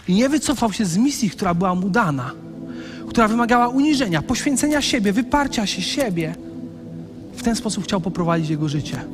i 0.09 0.15
nie 0.15 0.29
wycofał 0.29 0.73
się 0.73 0.85
z 0.85 0.97
misji, 0.97 1.31
która 1.31 1.55
była 1.55 1.75
mu 1.75 1.91
dana, 1.91 2.31
która 3.09 3.29
wymagała 3.29 3.69
uniżenia, 3.69 4.23
poświęcenia 4.23 4.83
siebie, 4.83 5.13
wyparcia 5.13 5.67
się 5.67 5.83
siebie, 5.83 6.35
w 7.37 7.43
ten 7.43 7.57
sposób 7.57 7.85
chciał 7.85 8.01
poprowadzić 8.01 8.51
jego 8.51 8.69
życie. 8.69 9.05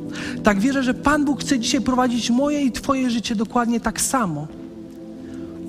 Tak 0.43 0.59
wierzę, 0.59 0.83
że 0.83 0.93
Pan 0.93 1.25
Bóg 1.25 1.41
chce 1.41 1.59
dzisiaj 1.59 1.81
prowadzić 1.81 2.29
moje 2.29 2.61
i 2.61 2.71
Twoje 2.71 3.09
życie 3.09 3.35
dokładnie 3.35 3.79
tak 3.79 4.01
samo, 4.01 4.47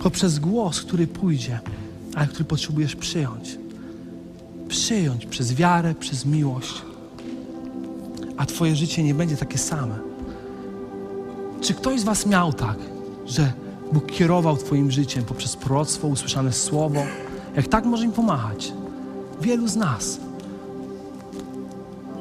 poprzez 0.02 0.38
głos, 0.38 0.80
który 0.80 1.06
pójdzie, 1.06 1.60
ale 2.14 2.26
który 2.26 2.44
potrzebujesz 2.44 2.96
przyjąć 2.96 3.63
przyjąć 4.68 5.26
przez 5.26 5.54
wiarę, 5.54 5.94
przez 5.94 6.26
miłość, 6.26 6.82
a 8.36 8.46
Twoje 8.46 8.76
życie 8.76 9.02
nie 9.02 9.14
będzie 9.14 9.36
takie 9.36 9.58
same. 9.58 9.98
Czy 11.60 11.74
ktoś 11.74 12.00
z 12.00 12.04
Was 12.04 12.26
miał 12.26 12.52
tak, 12.52 12.76
że 13.26 13.52
Bóg 13.92 14.06
kierował 14.06 14.56
Twoim 14.56 14.90
życiem 14.90 15.24
poprzez 15.24 15.56
proroctwo, 15.56 16.08
usłyszane 16.08 16.52
słowo? 16.52 17.00
Jak 17.56 17.68
tak 17.68 17.84
może 17.84 18.04
im 18.04 18.12
pomachać? 18.12 18.72
Wielu 19.40 19.68
z 19.68 19.76
nas. 19.76 20.20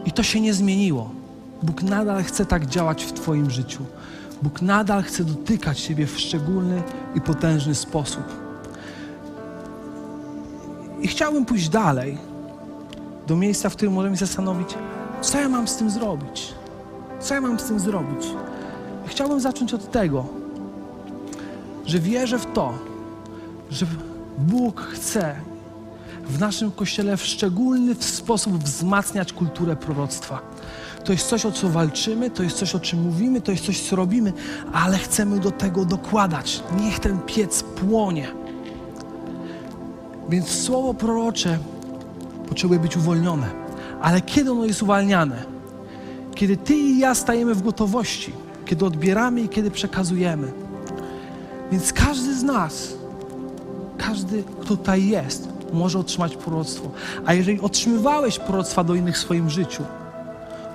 I 0.05 0.11
to 0.11 0.23
się 0.23 0.41
nie 0.41 0.53
zmieniło. 0.53 1.09
Bóg 1.63 1.83
nadal 1.83 2.23
chce 2.23 2.45
tak 2.45 2.65
działać 2.65 3.03
w 3.03 3.13
Twoim 3.13 3.49
życiu. 3.49 3.85
Bóg 4.41 4.61
nadal 4.61 5.03
chce 5.03 5.23
dotykać 5.23 5.81
Ciebie 5.81 6.07
w 6.07 6.19
szczególny 6.19 6.83
i 7.15 7.21
potężny 7.21 7.75
sposób. 7.75 8.23
I 11.01 11.07
chciałbym 11.07 11.45
pójść 11.45 11.69
dalej 11.69 12.17
do 13.27 13.35
miejsca, 13.35 13.69
w 13.69 13.75
którym 13.75 13.93
możemy 13.93 14.17
się 14.17 14.25
zastanowić, 14.25 14.75
co 15.21 15.39
ja 15.39 15.49
mam 15.49 15.67
z 15.67 15.75
tym 15.75 15.89
zrobić? 15.89 16.53
Co 17.19 17.33
ja 17.33 17.41
mam 17.41 17.59
z 17.59 17.63
tym 17.63 17.79
zrobić? 17.79 18.27
Chciałbym 19.05 19.39
zacząć 19.39 19.73
od 19.73 19.91
tego, 19.91 20.25
że 21.85 21.99
wierzę 21.99 22.39
w 22.39 22.45
to, 22.53 22.73
że 23.71 23.85
Bóg 24.37 24.81
chce 24.81 25.35
w 26.27 26.39
naszym 26.39 26.71
kościele 26.71 27.17
w 27.17 27.25
szczególny 27.25 27.95
sposób 27.95 28.63
wzmacniać 28.63 29.33
kulturę 29.33 29.75
proroctwa. 29.75 30.39
To 31.03 31.11
jest 31.11 31.27
coś, 31.27 31.45
o 31.45 31.51
co 31.51 31.69
walczymy, 31.69 32.29
to 32.29 32.43
jest 32.43 32.57
coś, 32.57 32.75
o 32.75 32.79
czym 32.79 33.01
mówimy, 33.01 33.41
to 33.41 33.51
jest 33.51 33.65
coś, 33.65 33.81
co 33.81 33.95
robimy, 33.95 34.33
ale 34.73 34.97
chcemy 34.97 35.39
do 35.39 35.51
tego 35.51 35.85
dokładać. 35.85 36.63
Niech 36.81 36.99
ten 36.99 37.19
piec 37.19 37.63
płonie. 37.63 38.27
Więc 40.29 40.49
słowo 40.49 40.93
prorocze 40.93 41.59
potrzebuje 42.49 42.79
być 42.79 42.97
uwolnione. 42.97 43.47
Ale 44.01 44.21
kiedy 44.21 44.51
ono 44.51 44.65
jest 44.65 44.83
uwalniane? 44.83 45.43
Kiedy 46.35 46.57
Ty 46.57 46.73
i 46.75 46.99
ja 46.99 47.15
stajemy 47.15 47.55
w 47.55 47.61
gotowości, 47.61 48.33
kiedy 48.65 48.85
odbieramy 48.85 49.41
i 49.41 49.49
kiedy 49.49 49.71
przekazujemy. 49.71 50.51
Więc 51.71 51.93
każdy 51.93 52.35
z 52.35 52.43
nas, 52.43 52.93
każdy, 53.97 54.43
kto 54.43 54.63
tutaj 54.63 55.07
jest, 55.07 55.47
może 55.73 55.99
otrzymać 55.99 56.35
proroctwo. 56.35 56.91
A 57.25 57.33
jeżeli 57.33 57.59
otrzymywałeś 57.61 58.39
proroctwa 58.39 58.83
do 58.83 58.95
innych 58.95 59.15
w 59.15 59.19
swoim 59.19 59.49
życiu, 59.49 59.83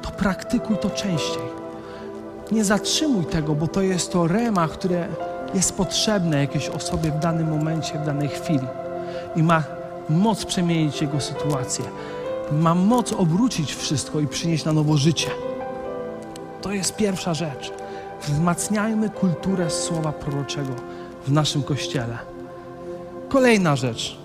to 0.03 0.11
praktykuj 0.11 0.77
to 0.79 0.91
częściej. 0.91 1.43
Nie 2.53 2.65
zatrzymuj 2.65 3.25
tego, 3.25 3.55
bo 3.55 3.69
to 3.69 3.83
jest 3.83 4.13
to 4.13 4.27
rema, 4.27 4.69
które 4.69 5.09
jest 5.55 5.77
potrzebne 5.77 6.39
jakiejś 6.41 6.69
osobie 6.69 7.11
w 7.11 7.19
danym 7.19 7.51
momencie, 7.51 7.99
w 7.99 8.07
danej 8.07 8.29
chwili. 8.29 8.67
I 9.37 9.43
ma 9.43 9.63
moc 10.11 10.45
przemienić 10.45 11.03
jego 11.03 11.21
sytuację. 11.21 11.85
Ma 12.53 12.75
moc 12.75 13.13
obrócić 13.13 13.75
wszystko 13.75 14.21
i 14.21 14.27
przynieść 14.27 14.65
na 14.65 14.73
nowo 14.73 14.97
życie. 14.97 15.31
To 16.63 16.73
jest 16.73 16.97
pierwsza 16.97 17.35
rzecz. 17.35 17.73
Wzmacniajmy 18.23 19.11
kulturę 19.11 19.71
słowa 19.71 20.13
proroczego 20.13 20.73
w 21.27 21.33
naszym 21.33 21.63
kościele. 21.63 22.19
Kolejna 23.29 23.77
rzecz. 23.77 24.19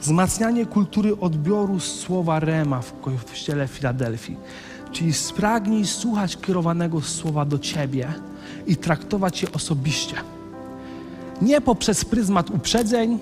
Wzmacnianie 0.00 0.66
kultury 0.66 1.20
odbioru 1.20 1.80
słowa 1.80 2.40
Rema 2.40 2.80
w 2.82 3.00
kościele 3.00 3.68
Filadelfii. 3.68 4.36
Czyli 4.92 5.12
spragnij 5.12 5.86
słuchać 5.86 6.36
kierowanego 6.36 7.00
słowa 7.00 7.44
do 7.44 7.58
ciebie 7.58 8.12
i 8.66 8.76
traktować 8.76 9.42
je 9.42 9.52
osobiście. 9.52 10.16
Nie 11.42 11.60
poprzez 11.60 12.04
pryzmat 12.04 12.50
uprzedzeń, 12.50 13.18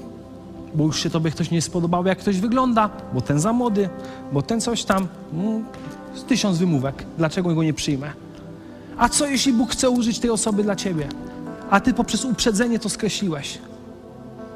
bo 0.75 0.85
już 0.85 1.01
się 1.03 1.11
tobie 1.11 1.31
ktoś 1.31 1.51
nie 1.51 1.63
spodobał, 1.63 2.07
jak 2.07 2.19
ktoś 2.19 2.41
wygląda, 2.41 2.91
bo 3.15 3.21
ten 3.21 3.41
za 3.41 3.53
młody, 3.53 3.89
bo 4.33 4.43
ten 4.43 4.61
coś 4.61 4.85
tam. 4.85 5.09
Mm, 5.33 5.65
tysiąc 6.29 6.59
wymówek. 6.59 7.05
Dlaczego 7.19 7.55
go 7.55 7.63
nie 7.63 7.75
przyjmę? 7.75 8.13
A 8.99 9.09
co 9.09 9.27
jeśli 9.27 9.53
Bóg 9.53 9.73
chce 9.73 9.91
użyć 9.91 10.19
tej 10.19 10.31
osoby 10.31 10.63
dla 10.63 10.77
ciebie, 10.77 11.09
a 11.71 11.81
ty 11.81 11.95
poprzez 11.95 12.25
uprzedzenie 12.25 12.79
to 12.79 12.89
skreśliłeś? 12.89 13.59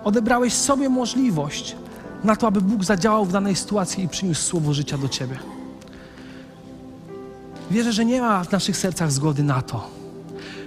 Odebrałeś 0.05 0.53
sobie 0.53 0.88
możliwość 0.88 1.77
na 2.24 2.37
to, 2.37 2.46
aby 2.46 2.61
Bóg 2.61 2.85
zadziałał 2.85 3.24
w 3.24 3.33
danej 3.33 3.57
sytuacji 3.57 4.05
i 4.05 4.09
przyniósł 4.09 4.42
słowo 4.42 4.74
życia 4.74 4.98
do 4.98 5.09
ciebie. 5.09 5.38
Wierzę, 7.70 7.92
że 7.92 8.05
nie 8.05 8.20
ma 8.20 8.44
w 8.44 8.53
naszych 8.53 8.77
sercach 8.77 9.12
zgody 9.12 9.42
na 9.42 9.62
to. 9.62 9.88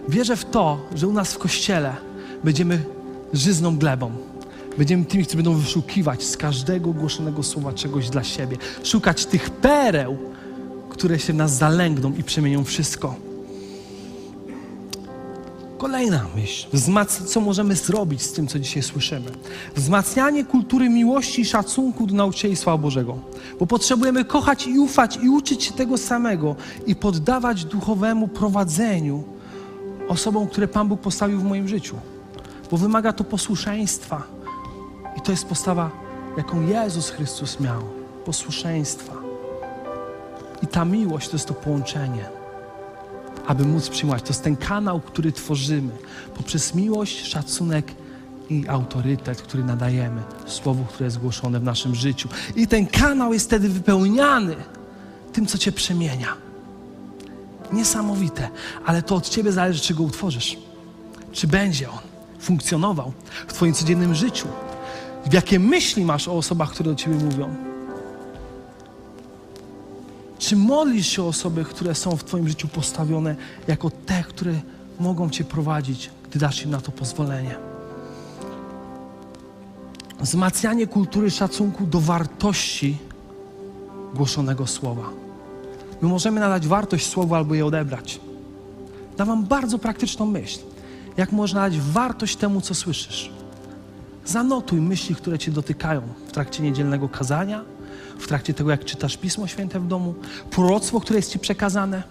Wierzę 0.10 0.36
w 0.36 0.46
to, 0.46 0.78
że 0.96 1.08
u 1.08 1.14
nas 1.14 1.34
w 1.34 1.38
kościele 1.38 1.96
będziemy 2.44 2.84
żyzną 3.34 3.78
glebą 3.78 4.12
Będziemy 4.78 5.06
tymi, 5.06 5.24
którzy 5.24 5.38
będą 5.38 5.54
wyszukiwać 5.54 6.24
z 6.24 6.38
każdego 6.38 6.94
głoszonego 6.94 7.44
słowa 7.44 7.74
czegoś 7.74 8.10
dla 8.10 8.24
siebie. 8.24 8.58
Szukać 8.84 9.26
tych 9.26 9.50
pereł, 9.50 10.18
które 10.90 11.20
się 11.20 11.34
w 11.34 11.36
nas 11.36 11.58
zalęgną 11.58 12.14
i 12.18 12.24
przemienią 12.24 12.64
wszystko. 12.64 13.16
Kolejna 15.78 16.26
myśl. 16.36 16.68
Wzmac- 16.74 17.26
co 17.26 17.42
możemy 17.42 17.76
zrobić 17.76 18.22
z 18.22 18.32
tym, 18.32 18.48
co 18.48 18.60
dzisiaj 18.60 18.84
słyszymy? 18.84 19.32
Wzmacnianie 19.76 20.46
kultury 20.46 20.90
miłości 20.90 21.42
i 21.42 21.46
szacunku 21.46 22.08
do 22.08 22.16
nauczycielstwa 22.16 22.78
Bożego. 22.78 23.18
Bo 23.60 23.68
potrzebujemy 23.68 24.26
kochać 24.26 24.68
i 24.68 24.80
ufać 24.80 25.18
i 25.24 25.30
uczyć 25.30 25.64
się 25.64 25.74
tego 25.74 25.98
samego 25.98 26.56
i 26.88 26.96
poddawać 26.96 27.66
duchowemu 27.66 28.28
prowadzeniu 28.28 29.24
osobom, 30.08 30.48
które 30.48 30.68
Pan 30.68 30.88
Bóg 30.88 31.02
postawił 31.02 31.40
w 31.40 31.44
moim 31.44 31.68
życiu. 31.68 31.96
Bo 32.72 32.78
wymaga 32.78 33.14
to 33.14 33.24
posłuszeństwa 33.24 34.37
to 35.28 35.32
jest 35.32 35.46
postawa, 35.46 35.92
jaką 36.38 36.68
Jezus 36.68 37.10
Chrystus 37.10 37.60
miał 37.60 37.82
posłuszeństwa. 38.26 39.14
I 40.64 40.68
ta 40.68 40.86
miłość 40.86 41.30
to 41.30 41.36
jest 41.36 41.48
to 41.48 41.54
połączenie. 41.54 42.26
aby 43.48 43.66
móc 43.66 43.90
przyjmować. 43.90 44.24
To 44.24 44.30
jest 44.30 44.44
ten 44.44 44.56
kanał, 44.56 45.00
który 45.00 45.32
tworzymy 45.32 45.92
poprzez 46.36 46.76
miłość, 46.76 47.28
szacunek 47.28 47.92
i 48.50 48.68
autorytet, 48.68 49.42
który 49.42 49.64
nadajemy 49.64 50.22
słowu, 50.46 50.86
które 50.86 51.06
jest 51.06 51.20
głoszone 51.20 51.60
w 51.60 51.64
naszym 51.64 51.96
życiu. 51.96 52.30
I 52.56 52.68
ten 52.68 52.88
kanał 52.88 53.34
jest 53.34 53.46
wtedy 53.46 53.70
wypełniany 53.70 54.56
tym, 55.34 55.46
co 55.46 55.58
cię 55.58 55.72
przemienia. 55.72 56.34
Niesamowite, 57.72 58.50
ale 58.86 59.02
to 59.02 59.16
od 59.16 59.30
ciebie 59.30 59.52
zależy, 59.52 59.82
czy 59.82 59.94
go 59.94 60.04
utworzysz. 60.04 60.58
Czy 61.32 61.48
będzie 61.48 61.90
on 61.90 62.00
funkcjonował 62.40 63.14
w 63.48 63.54
twoim 63.54 63.74
codziennym 63.74 64.16
życiu. 64.16 64.48
Jakie 65.34 65.60
myśli 65.60 66.06
masz 66.06 66.28
o 66.28 66.38
osobach, 66.38 66.72
które 66.72 66.90
do 66.90 66.96
ciebie 66.96 67.16
mówią. 67.16 67.56
Czy 70.40 70.56
modlisz 70.56 71.08
się 71.08 71.24
o 71.24 71.28
osoby, 71.28 71.66
które 71.66 71.96
są 71.96 72.18
w 72.18 72.24
Twoim 72.24 72.48
życiu 72.48 72.68
postawione 72.68 73.36
jako 73.68 73.90
te, 73.90 74.24
które 74.24 74.54
mogą 75.00 75.30
Cię 75.30 75.44
prowadzić, 75.44 76.10
gdy 76.30 76.40
dasz 76.40 76.64
im 76.64 76.72
na 76.72 76.82
to 76.82 76.92
pozwolenie? 76.92 77.56
Wzmacnianie 80.20 80.88
kultury 80.88 81.32
szacunku 81.32 81.86
do 81.86 82.00
wartości 82.00 82.98
głoszonego 84.14 84.68
słowa. 84.68 85.04
My 86.02 86.08
możemy 86.08 86.40
nadać 86.40 86.68
wartość 86.68 87.08
słowu 87.08 87.36
albo 87.36 87.56
je 87.56 87.66
odebrać. 87.66 88.20
Dam 89.18 89.28
Wam 89.28 89.46
bardzo 89.46 89.80
praktyczną 89.80 90.26
myśl. 90.26 90.60
Jak 91.18 91.32
można 91.32 91.62
dać 91.62 91.80
wartość 91.80 92.36
temu, 92.36 92.62
co 92.62 92.76
słyszysz? 92.76 93.37
Zanotuj 94.28 94.82
myśli, 94.82 95.16
które 95.16 95.40
Cię 95.40 95.52
dotykają 95.52 96.02
w 96.28 96.32
trakcie 96.32 96.64
niedzielnego 96.64 97.10
kazania, 97.10 97.62
w 98.20 98.28
trakcie 98.28 98.54
tego, 98.54 98.72
jak 98.72 98.86
czytasz 98.86 99.18
Pismo 99.18 99.48
Święte 99.48 99.80
w 99.80 99.88
domu, 99.88 100.16
proroctwo, 100.52 101.00
które 101.00 101.20
jest 101.20 101.32
Ci 101.32 101.40
przekazane. 101.40 102.04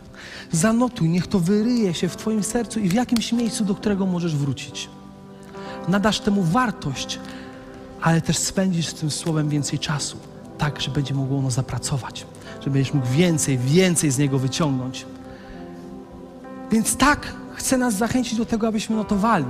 Zanotuj, 0.53 1.09
niech 1.09 1.27
to 1.27 1.41
wyryje 1.41 1.95
się 1.95 2.09
w 2.09 2.17
Twoim 2.17 2.43
sercu 2.43 2.81
i 2.81 2.89
w 2.89 2.93
jakimś 2.93 3.33
miejscu, 3.33 3.65
do 3.65 3.75
którego 3.75 4.07
możesz 4.07 4.37
wrócić. 4.37 4.89
Nadasz 5.89 6.21
temu 6.21 6.43
wartość, 6.43 7.19
ale 8.03 8.21
też 8.21 8.39
spędzisz 8.39 8.87
z 8.87 8.95
tym 8.95 9.11
słowem 9.11 9.49
więcej 9.49 9.79
czasu, 9.79 10.17
tak, 10.59 10.81
że 10.81 10.91
będzie 10.91 11.15
mogło 11.15 11.39
ono 11.39 11.51
zapracować, 11.51 12.27
że 12.65 12.71
będziesz 12.71 12.95
mógł 12.95 13.07
więcej, 13.07 13.59
więcej 13.59 14.11
z 14.11 14.19
niego 14.19 14.39
wyciągnąć. 14.39 15.07
Więc 16.71 16.97
tak, 16.97 17.33
chcę 17.55 17.79
nas 17.79 17.95
zachęcić 17.95 18.39
do 18.39 18.47
tego, 18.47 18.69
abyśmy 18.69 18.97
notowali 18.97 19.47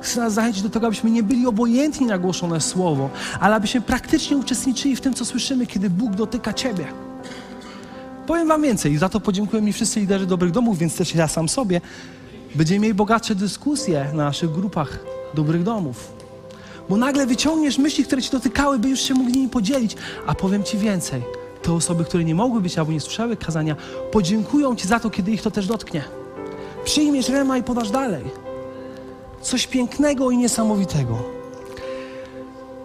Chcę 0.00 0.20
nas 0.20 0.32
zachęcić 0.32 0.62
do 0.62 0.70
tego, 0.70 0.86
abyśmy 0.86 1.10
nie 1.10 1.22
byli 1.22 1.46
obojętni 1.46 2.06
na 2.06 2.18
głoszone 2.18 2.60
słowo, 2.60 3.10
ale 3.40 3.54
abyśmy 3.54 3.80
praktycznie 3.80 4.36
uczestniczyli 4.36 4.96
w 4.96 5.00
tym, 5.00 5.14
co 5.14 5.24
słyszymy, 5.24 5.66
kiedy 5.66 5.90
Bóg 5.90 6.14
dotyka 6.14 6.52
Ciebie. 6.52 6.86
Powiem 8.26 8.48
Wam 8.48 8.62
więcej 8.62 8.92
i 8.92 8.98
za 8.98 9.08
to 9.08 9.20
podziękuję 9.20 9.62
mi 9.62 9.72
wszyscy 9.72 10.00
liderzy 10.00 10.26
dobrych 10.26 10.50
domów, 10.50 10.78
więc 10.78 10.96
też 10.96 11.14
ja 11.14 11.28
sam 11.28 11.48
sobie. 11.48 11.80
Będziemy 12.54 12.80
mieli 12.80 12.94
bogatsze 12.94 13.34
dyskusje 13.34 14.06
na 14.14 14.24
naszych 14.24 14.50
grupach 14.50 14.98
dobrych 15.34 15.62
domów. 15.62 16.12
Bo 16.88 16.96
nagle 16.96 17.26
wyciągniesz 17.26 17.78
myśli, 17.78 18.04
które 18.04 18.22
Ci 18.22 18.30
dotykały, 18.30 18.78
by 18.78 18.88
już 18.88 19.00
się 19.00 19.14
mógł 19.14 19.30
nimi 19.30 19.48
podzielić. 19.48 19.96
A 20.26 20.34
powiem 20.34 20.64
Ci 20.64 20.78
więcej. 20.78 21.22
Te 21.62 21.72
osoby, 21.72 22.04
które 22.04 22.24
nie 22.24 22.34
mogły 22.34 22.60
być 22.60 22.78
albo 22.78 22.92
nie 22.92 23.00
słyszały 23.00 23.36
kazania, 23.36 23.76
podziękują 24.12 24.76
Ci 24.76 24.88
za 24.88 25.00
to, 25.00 25.10
kiedy 25.10 25.30
ich 25.32 25.42
to 25.42 25.50
też 25.50 25.66
dotknie. 25.66 26.04
Przyjmiesz 26.84 27.28
rema 27.28 27.58
i 27.58 27.62
podasz 27.62 27.90
dalej. 27.90 28.49
Coś 29.42 29.66
pięknego 29.66 30.30
i 30.30 30.36
niesamowitego. 30.36 31.18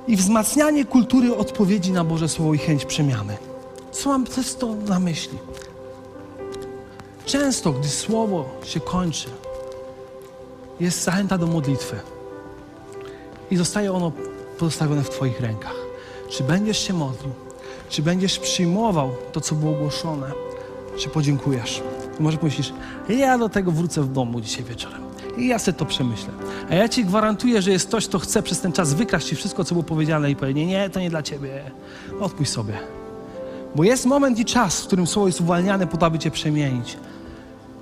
I 0.08 0.16
wzmacnianie 0.16 0.86
kultury 0.86 1.36
odpowiedzi 1.36 1.92
na 1.92 2.04
Boże 2.04 2.30
Słowo 2.30 2.54
i 2.54 2.58
chęć 2.58 2.86
przemiany. 2.86 3.38
Co 3.92 4.10
mam 4.10 4.24
przez 4.24 4.56
to 4.56 4.76
na 4.76 5.00
myśli? 5.00 5.38
Często, 7.26 7.72
gdy 7.72 7.88
Słowo 7.88 8.46
się 8.64 8.80
kończy, 8.80 9.30
jest 10.80 11.04
zachęta 11.04 11.38
do 11.38 11.48
modlitwy. 11.48 12.00
I 13.52 13.58
zostaje 13.58 13.94
ono 13.94 14.12
pozostawione 14.60 15.04
w 15.04 15.10
Twoich 15.10 15.42
rękach. 15.42 15.76
Czy 16.30 16.44
będziesz 16.44 16.88
się 16.88 16.94
modlił? 16.94 17.32
Czy 17.90 18.02
będziesz 18.02 18.40
przyjmował 18.40 19.12
to, 19.32 19.42
co 19.42 19.56
było 19.56 19.72
ogłoszone? 19.72 20.32
Czy 20.98 21.10
podziękujesz? 21.10 21.84
Może 22.20 22.38
pomyślisz, 22.38 22.74
ja 23.10 23.38
do 23.38 23.50
tego 23.50 23.72
wrócę 23.72 24.02
w 24.02 24.12
domu 24.12 24.42
dzisiaj 24.42 24.64
wieczorem. 24.64 25.02
I 25.38 25.48
ja 25.48 25.60
sobie 25.60 25.78
to 25.78 25.86
przemyślę. 25.86 26.30
A 26.70 26.76
ja 26.76 26.90
ci 26.90 27.06
gwarantuję, 27.06 27.62
że 27.62 27.72
jest 27.72 27.88
ktoś, 27.88 28.08
kto 28.08 28.20
chce 28.20 28.44
przez 28.44 28.62
ten 28.62 28.72
czas 28.72 28.94
wykraść 28.94 29.28
ci 29.28 29.36
wszystko, 29.36 29.64
co 29.64 29.76
było 29.76 29.84
powiedziane 29.84 30.32
i 30.32 30.36
powiedzieć, 30.36 30.68
nie, 30.68 30.90
to 30.90 31.00
nie 31.00 31.10
dla 31.10 31.24
ciebie. 31.24 31.72
Odpuść 32.20 32.52
sobie. 32.52 32.74
Bo 33.76 33.84
jest 33.84 34.06
moment 34.06 34.40
i 34.40 34.46
czas, 34.46 34.82
w 34.82 34.88
którym 34.88 35.08
słowo 35.08 35.28
jest 35.28 35.42
uwalniane 35.42 35.88
po 35.88 35.98
to, 35.98 36.06
aby 36.06 36.20
cię 36.20 36.32
przemienić. 36.32 36.98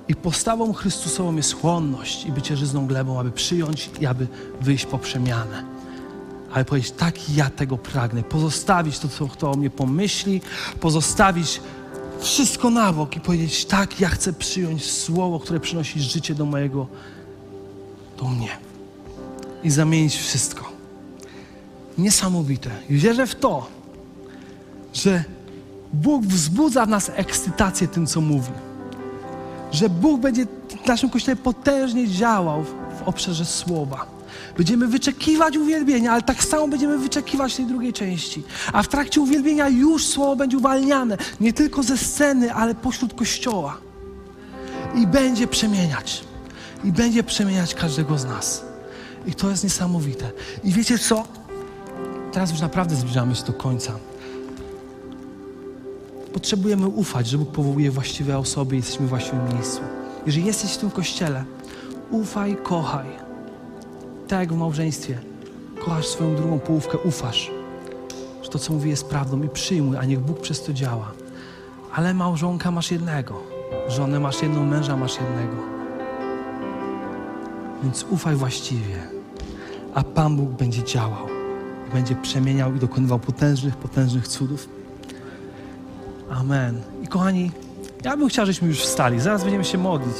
I 0.08 0.14
postawą 0.14 0.72
Chrystusową 0.72 1.36
jest 1.36 1.60
chłonność 1.60 2.26
i 2.26 2.32
bycie 2.32 2.56
żyzną 2.56 2.86
glebą, 2.86 3.20
aby 3.20 3.30
przyjąć 3.30 3.90
i 4.00 4.06
aby 4.06 4.26
wyjść 4.60 4.86
po 4.86 4.98
przemianę. 4.98 5.64
Ale 6.52 6.64
powiedzieć, 6.64 6.90
tak 6.90 7.30
ja 7.30 7.50
tego 7.50 7.78
pragnę. 7.78 8.22
Pozostawić 8.22 8.98
to, 8.98 9.08
co 9.08 9.28
kto 9.28 9.50
o 9.50 9.56
mnie 9.56 9.70
pomyśli, 9.70 10.40
pozostawić 10.80 11.60
wszystko 12.20 12.70
na 12.70 12.92
bok 12.92 13.16
i 13.16 13.20
powiedzieć, 13.20 13.64
tak, 13.64 14.00
ja 14.00 14.08
chcę 14.08 14.32
przyjąć 14.32 14.90
słowo, 14.90 15.40
które 15.40 15.60
przynosi 15.60 16.00
życie 16.00 16.34
do 16.34 16.46
mojego 16.46 16.86
do 18.18 18.24
mnie 18.24 18.48
i 19.64 19.70
zamienić 19.70 20.16
wszystko. 20.16 20.72
Niesamowite. 21.98 22.70
I 22.90 22.94
wierzę 22.94 23.26
w 23.26 23.34
to, 23.34 23.66
że 24.92 25.24
Bóg 25.92 26.26
wzbudza 26.26 26.86
w 26.86 26.88
nas 26.88 27.10
ekscytację 27.14 27.88
tym, 27.88 28.06
co 28.06 28.20
mówi. 28.20 28.52
Że 29.72 29.88
Bóg 29.88 30.20
będzie 30.20 30.46
w 30.84 30.86
naszym 30.86 31.10
Kościele 31.10 31.36
potężnie 31.36 32.08
działał 32.08 32.64
w, 32.64 32.74
obszarze 33.08 33.44
słowa. 33.44 34.06
Będziemy 34.56 34.86
wyczekiwać 34.86 35.56
uwielbienia, 35.56 36.12
ale 36.12 36.22
tak 36.22 36.44
samo 36.44 36.68
będziemy 36.68 36.98
wyczekiwać 36.98 37.56
tej 37.56 37.66
drugiej 37.66 37.92
części. 37.92 38.42
A 38.72 38.82
w 38.82 38.88
trakcie 38.88 39.20
uwielbienia 39.20 39.68
już 39.68 40.06
słowo 40.06 40.36
będzie 40.36 40.58
uwalniane, 40.58 41.16
nie 41.40 41.52
tylko 41.52 41.82
ze 41.82 41.98
sceny, 41.98 42.54
ale 42.54 42.74
pośród 42.74 43.14
Kościoła. 43.14 43.76
I 44.94 45.06
będzie 45.06 45.46
przemieniać 45.46 46.24
i 46.84 46.92
będzie 46.92 47.22
przemieniać 47.22 47.74
każdego 47.74 48.18
z 48.18 48.24
nas. 48.24 48.64
I 49.26 49.34
to 49.34 49.50
jest 49.50 49.64
niesamowite. 49.64 50.30
I 50.64 50.72
wiecie 50.72 50.98
co? 50.98 51.24
Teraz 52.32 52.50
już 52.50 52.60
naprawdę 52.60 52.96
zbliżamy 52.96 53.34
się 53.34 53.44
do 53.44 53.52
końca. 53.52 53.92
Potrzebujemy 56.32 56.86
ufać, 56.86 57.26
że 57.26 57.38
Bóg 57.38 57.50
powołuje 57.50 57.90
właściwe 57.90 58.38
osoby 58.38 58.74
i 58.74 58.78
jesteśmy 58.78 59.06
w 59.06 59.08
właściwym 59.08 59.54
miejscu. 59.54 59.80
Jeżeli 60.26 60.46
jesteś 60.46 60.72
w 60.72 60.76
tym 60.76 60.90
kościele, 60.90 61.44
ufaj, 62.10 62.56
kochaj. 62.62 63.06
Tak 64.28 64.40
jak 64.40 64.52
w 64.52 64.56
małżeństwie. 64.56 65.18
Kochasz 65.84 66.06
swoją 66.06 66.36
drugą 66.36 66.58
połówkę, 66.58 66.98
ufasz, 66.98 67.50
że 68.42 68.50
to, 68.50 68.58
co 68.58 68.72
mówi, 68.72 68.90
jest 68.90 69.06
prawdą 69.06 69.42
i 69.42 69.48
przyjmuj, 69.48 69.96
a 69.96 70.04
niech 70.04 70.20
Bóg 70.20 70.40
przez 70.40 70.62
to 70.62 70.72
działa. 70.72 71.12
Ale 71.94 72.14
małżonka 72.14 72.70
masz 72.70 72.90
jednego, 72.90 73.42
żonę 73.88 74.20
masz 74.20 74.42
jedną, 74.42 74.66
męża 74.66 74.96
masz 74.96 75.14
jednego. 75.14 75.73
Więc 77.84 78.06
ufaj 78.10 78.36
właściwie, 78.36 78.96
a 79.94 80.02
Pan 80.02 80.36
Bóg 80.36 80.50
będzie 80.50 80.84
działał, 80.84 81.26
będzie 81.94 82.14
przemieniał 82.14 82.74
i 82.74 82.78
dokonywał 82.78 83.18
potężnych, 83.18 83.76
potężnych 83.76 84.28
cudów. 84.28 84.68
Amen. 86.30 86.82
I 87.02 87.06
kochani, 87.06 87.50
ja 88.04 88.16
bym 88.16 88.28
chciał, 88.28 88.46
żebyśmy 88.46 88.68
już 88.68 88.80
wstali. 88.80 89.20
Zaraz 89.20 89.42
będziemy 89.42 89.64
się 89.64 89.78
modlić. 89.78 90.16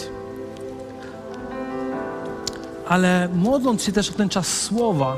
Ale 2.88 3.28
modląc 3.34 3.82
się 3.82 3.92
też 3.92 4.10
o 4.10 4.12
ten 4.12 4.28
czas 4.28 4.46
słowa, 4.46 5.16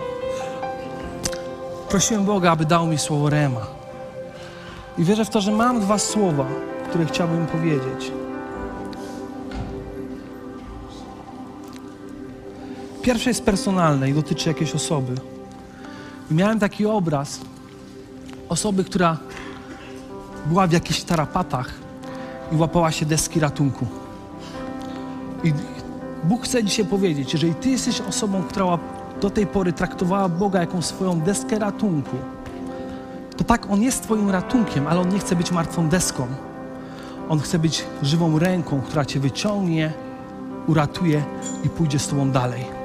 prosiłem 1.89 2.25
Boga, 2.25 2.51
aby 2.51 2.65
dał 2.65 2.87
mi 2.87 2.99
słowo 2.99 3.31
Rema. 3.31 3.67
I 4.99 5.05
wierzę 5.05 5.25
w 5.25 5.31
to, 5.31 5.41
że 5.41 5.53
mam 5.53 5.81
dwa 5.81 5.99
słowa, 5.99 6.47
które 6.89 7.07
chciałbym 7.07 7.47
powiedzieć. 7.47 8.13
Pierwsze 13.07 13.31
jest 13.31 13.45
personalne 13.45 14.11
i 14.11 14.13
dotyczy 14.13 14.49
jakiejś 14.49 14.75
osoby. 14.75 15.15
I 16.31 16.35
miałem 16.35 16.59
taki 16.59 16.87
obraz 16.87 17.41
osoby, 18.49 18.85
która 18.85 19.17
była 20.47 20.67
w 20.67 20.73
jakichś 20.73 21.03
tarapatach 21.03 21.75
i 22.53 22.57
łapała 22.57 22.93
się 22.93 23.07
deski 23.07 23.41
ratunku. 23.41 23.87
I 25.45 25.53
Bóg 26.25 26.45
chce 26.45 26.65
dzisiaj 26.65 26.85
powiedzieć, 26.85 27.33
jeżeli 27.33 27.55
Ty 27.55 27.71
jesteś 27.71 28.01
osobą, 28.01 28.43
która 28.43 28.79
do 29.21 29.31
tej 29.31 29.47
pory 29.47 29.73
traktowała 29.73 30.29
Boga 30.29 30.61
jako 30.61 30.83
swoją 30.83 31.21
deskę 31.21 31.59
ratunku, 31.59 32.17
to 33.37 33.45
tak, 33.45 33.71
On 33.71 33.83
jest 33.83 34.03
Twoim 34.03 34.31
ratunkiem, 34.31 34.87
ale 34.87 35.01
On 35.01 35.09
nie 35.09 35.19
chce 35.19 35.37
być 35.37 35.51
martwą 35.51 35.89
deską. 35.89 36.27
On 37.29 37.41
chce 37.41 37.59
być 37.59 37.85
żywą 38.03 38.39
ręką, 38.39 38.81
która 38.81 39.05
Cię 39.05 39.21
wyciągnie, 39.21 39.93
uratuje 40.67 41.25
i 41.65 41.69
pójdzie 41.69 41.99
z 41.99 42.09
Tobą 42.09 42.31
dalej. 42.31 42.76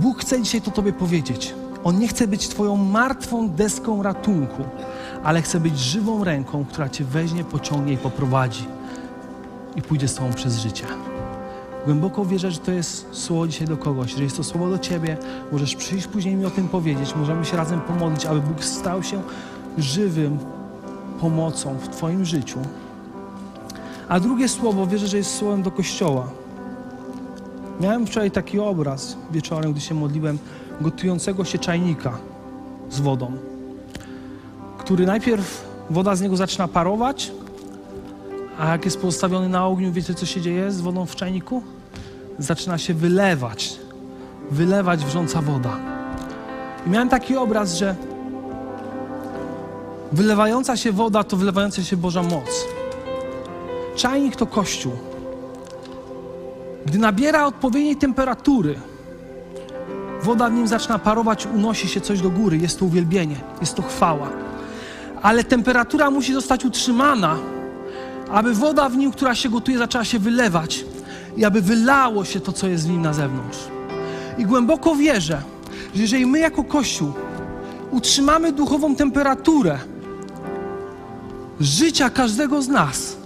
Bóg 0.00 0.20
chce 0.20 0.42
dzisiaj 0.42 0.62
to 0.62 0.70
Tobie 0.70 0.92
powiedzieć. 0.92 1.54
On 1.84 1.98
nie 1.98 2.08
chce 2.08 2.28
być 2.28 2.48
Twoją 2.48 2.76
martwą 2.76 3.48
deską 3.48 4.02
ratunku, 4.02 4.64
ale 5.24 5.42
chce 5.42 5.60
być 5.60 5.78
żywą 5.78 6.24
ręką, 6.24 6.64
która 6.64 6.88
Cię 6.88 7.04
weźmie, 7.04 7.44
pociągnie 7.44 7.92
i 7.92 7.96
poprowadzi. 7.96 8.64
i 9.76 9.82
pójdzie 9.82 10.08
z 10.08 10.14
Tobą 10.14 10.32
przez 10.32 10.58
życie. 10.58 10.84
Głęboko 11.84 12.24
wierzę, 12.24 12.50
że 12.50 12.58
to 12.58 12.72
jest 12.72 13.06
słowo 13.12 13.46
dzisiaj 13.46 13.66
do 13.66 13.76
kogoś, 13.76 14.14
że 14.14 14.22
jest 14.22 14.36
to 14.36 14.44
słowo 14.44 14.70
do 14.70 14.78
Ciebie. 14.78 15.16
Możesz 15.52 15.76
przyjść 15.76 16.06
później 16.06 16.34
mi 16.34 16.44
o 16.44 16.50
tym 16.50 16.68
powiedzieć. 16.68 17.14
Możemy 17.16 17.44
się 17.44 17.56
razem 17.56 17.80
pomodlić, 17.80 18.26
aby 18.26 18.40
Bóg 18.40 18.64
stał 18.64 19.02
się 19.02 19.22
żywym 19.78 20.38
pomocą 21.20 21.74
w 21.74 21.88
Twoim 21.88 22.24
życiu. 22.24 22.58
A 24.08 24.20
drugie 24.20 24.48
słowo 24.48 24.86
wierzę, 24.86 25.06
że 25.06 25.16
jest 25.16 25.36
słowem 25.36 25.62
do 25.62 25.70
Kościoła. 25.70 26.28
Miałem 27.80 28.06
wczoraj 28.06 28.30
taki 28.30 28.58
obraz 28.58 29.16
wieczorem, 29.30 29.72
gdy 29.72 29.80
się 29.80 29.94
modliłem, 29.94 30.38
gotującego 30.80 31.44
się 31.44 31.58
czajnika 31.58 32.18
z 32.90 33.00
wodą, 33.00 33.32
który 34.78 35.06
najpierw 35.06 35.64
woda 35.90 36.16
z 36.16 36.20
niego 36.20 36.36
zaczyna 36.36 36.68
parować, 36.68 37.32
a 38.58 38.68
jak 38.68 38.84
jest 38.84 39.00
postawiony 39.00 39.48
na 39.48 39.66
ogniu, 39.66 39.92
wiecie 39.92 40.14
co 40.14 40.26
się 40.26 40.40
dzieje 40.40 40.70
z 40.70 40.80
wodą 40.80 41.06
w 41.06 41.16
czajniku? 41.16 41.62
Zaczyna 42.38 42.78
się 42.78 42.94
wylewać, 42.94 43.76
wylewać 44.50 45.04
wrząca 45.04 45.42
woda. 45.42 45.76
I 46.86 46.90
miałem 46.90 47.08
taki 47.08 47.36
obraz, 47.36 47.74
że 47.74 47.94
wylewająca 50.12 50.76
się 50.76 50.92
woda 50.92 51.24
to 51.24 51.36
wylewająca 51.36 51.82
się 51.82 51.96
Boża 51.96 52.22
moc. 52.22 52.66
Czajnik 53.96 54.36
to 54.36 54.46
kościół. 54.46 55.07
Gdy 56.88 56.98
nabiera 56.98 57.46
odpowiedniej 57.46 57.96
temperatury, 57.96 58.74
woda 60.22 60.50
w 60.50 60.52
nim 60.52 60.68
zaczyna 60.68 60.98
parować, 60.98 61.46
unosi 61.54 61.88
się 61.88 62.00
coś 62.00 62.20
do 62.20 62.30
góry, 62.30 62.58
jest 62.58 62.78
to 62.78 62.84
uwielbienie, 62.84 63.36
jest 63.60 63.74
to 63.74 63.82
chwała. 63.82 64.28
Ale 65.22 65.44
temperatura 65.44 66.10
musi 66.10 66.34
zostać 66.34 66.64
utrzymana, 66.64 67.36
aby 68.30 68.54
woda 68.54 68.88
w 68.88 68.96
nim, 68.96 69.10
która 69.10 69.34
się 69.34 69.48
gotuje, 69.48 69.78
zaczęła 69.78 70.04
się 70.04 70.18
wylewać 70.18 70.84
i 71.36 71.44
aby 71.44 71.62
wylało 71.62 72.24
się 72.24 72.40
to, 72.40 72.52
co 72.52 72.68
jest 72.68 72.86
w 72.86 72.90
nim 72.90 73.02
na 73.02 73.12
zewnątrz. 73.12 73.58
I 74.38 74.46
głęboko 74.46 74.96
wierzę, 74.96 75.42
że 75.94 76.02
jeżeli 76.02 76.26
my 76.26 76.38
jako 76.38 76.64
Kościół 76.64 77.12
utrzymamy 77.90 78.52
duchową 78.52 78.96
temperaturę 78.96 79.78
życia 81.60 82.10
każdego 82.10 82.62
z 82.62 82.68
nas, 82.68 83.16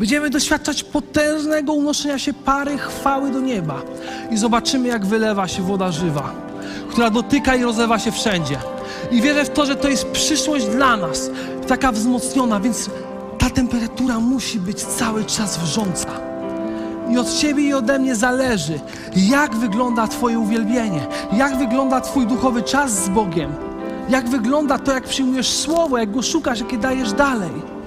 będziemy 0.00 0.30
doświadczać 0.30 0.84
potężnego 0.84 1.72
unoszenia 1.72 2.18
się 2.18 2.32
pary 2.32 2.78
chwały 2.78 3.30
do 3.30 3.40
nieba 3.40 3.82
i 4.30 4.36
zobaczymy, 4.36 4.88
jak 4.88 5.06
wylewa 5.06 5.48
się 5.48 5.62
woda 5.62 5.92
żywa, 5.92 6.32
która 6.90 7.10
dotyka 7.10 7.56
i 7.56 7.62
rozlewa 7.62 7.98
się 7.98 8.12
wszędzie. 8.12 8.58
I 9.10 9.20
wierzę 9.20 9.44
w 9.44 9.50
to, 9.50 9.66
że 9.66 9.76
to 9.76 9.88
jest 9.88 10.06
przyszłość 10.06 10.66
dla 10.66 10.96
nas, 10.96 11.30
taka 11.66 11.92
wzmocniona, 11.92 12.60
więc 12.60 12.90
ta 13.38 13.50
temperatura 13.50 14.20
musi 14.20 14.60
być 14.60 14.82
cały 14.84 15.24
czas 15.24 15.58
wrząca. 15.58 16.08
I 17.10 17.18
od 17.18 17.34
Ciebie 17.34 17.62
i 17.62 17.74
ode 17.74 17.98
mnie 17.98 18.16
zależy, 18.16 18.80
jak 19.16 19.54
wygląda 19.54 20.08
Twoje 20.08 20.38
uwielbienie, 20.38 21.06
jak 21.32 21.58
wygląda 21.58 22.00
Twój 22.00 22.26
duchowy 22.26 22.62
czas 22.62 23.04
z 23.04 23.08
Bogiem, 23.08 23.50
jak 24.08 24.28
wygląda 24.28 24.78
to, 24.78 24.92
jak 24.92 25.04
przyjmujesz 25.04 25.48
słowo, 25.48 25.98
jak 25.98 26.10
go 26.10 26.22
szukasz, 26.22 26.60
jakie 26.60 26.78
dajesz 26.78 27.12
dalej. 27.12 27.79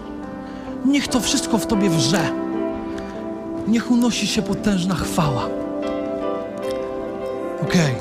Niech 0.86 1.08
to 1.08 1.20
wszystko 1.20 1.58
w 1.58 1.68
Tobie 1.68 1.90
wrze. 1.90 2.32
Niech 3.68 3.92
unosi 3.92 4.28
się 4.28 4.42
potężna 4.42 4.96
chwała. 4.96 5.50
Okej. 7.62 7.96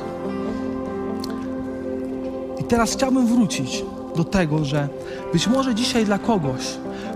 I 2.60 2.64
teraz 2.64 2.92
chciałbym 2.92 3.26
wrócić 3.26 3.84
do 4.16 4.24
tego, 4.24 4.64
że 4.64 4.88
być 5.32 5.46
może 5.46 5.74
dzisiaj 5.74 6.04
dla 6.04 6.18
kogoś 6.18 6.62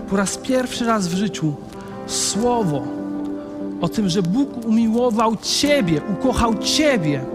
po 0.09 0.17
raz 0.17 0.37
pierwszy 0.37 0.85
raz 0.85 1.07
w 1.07 1.15
życiu 1.15 1.53
słowo 2.07 2.81
o 3.81 3.89
tym, 3.89 4.09
że 4.09 4.23
Bóg 4.23 4.65
umiłował 4.65 5.35
Ciebie, 5.35 6.01
ukochał 6.13 6.55
Ciebie, 6.55 7.25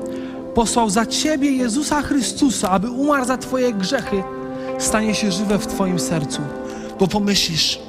posłał 0.54 0.90
za 0.90 1.06
Ciebie 1.06 1.50
Jezusa 1.50 2.02
Chrystusa, 2.02 2.70
aby 2.70 2.90
umarł 2.90 3.24
za 3.24 3.38
Twoje 3.38 3.72
grzechy, 3.72 4.22
stanie 4.78 5.14
się 5.14 5.32
żywe 5.32 5.58
w 5.58 5.66
Twoim 5.66 5.98
sercu. 5.98 6.40
Bo 7.00 7.06
pomyślisz, 7.06 7.80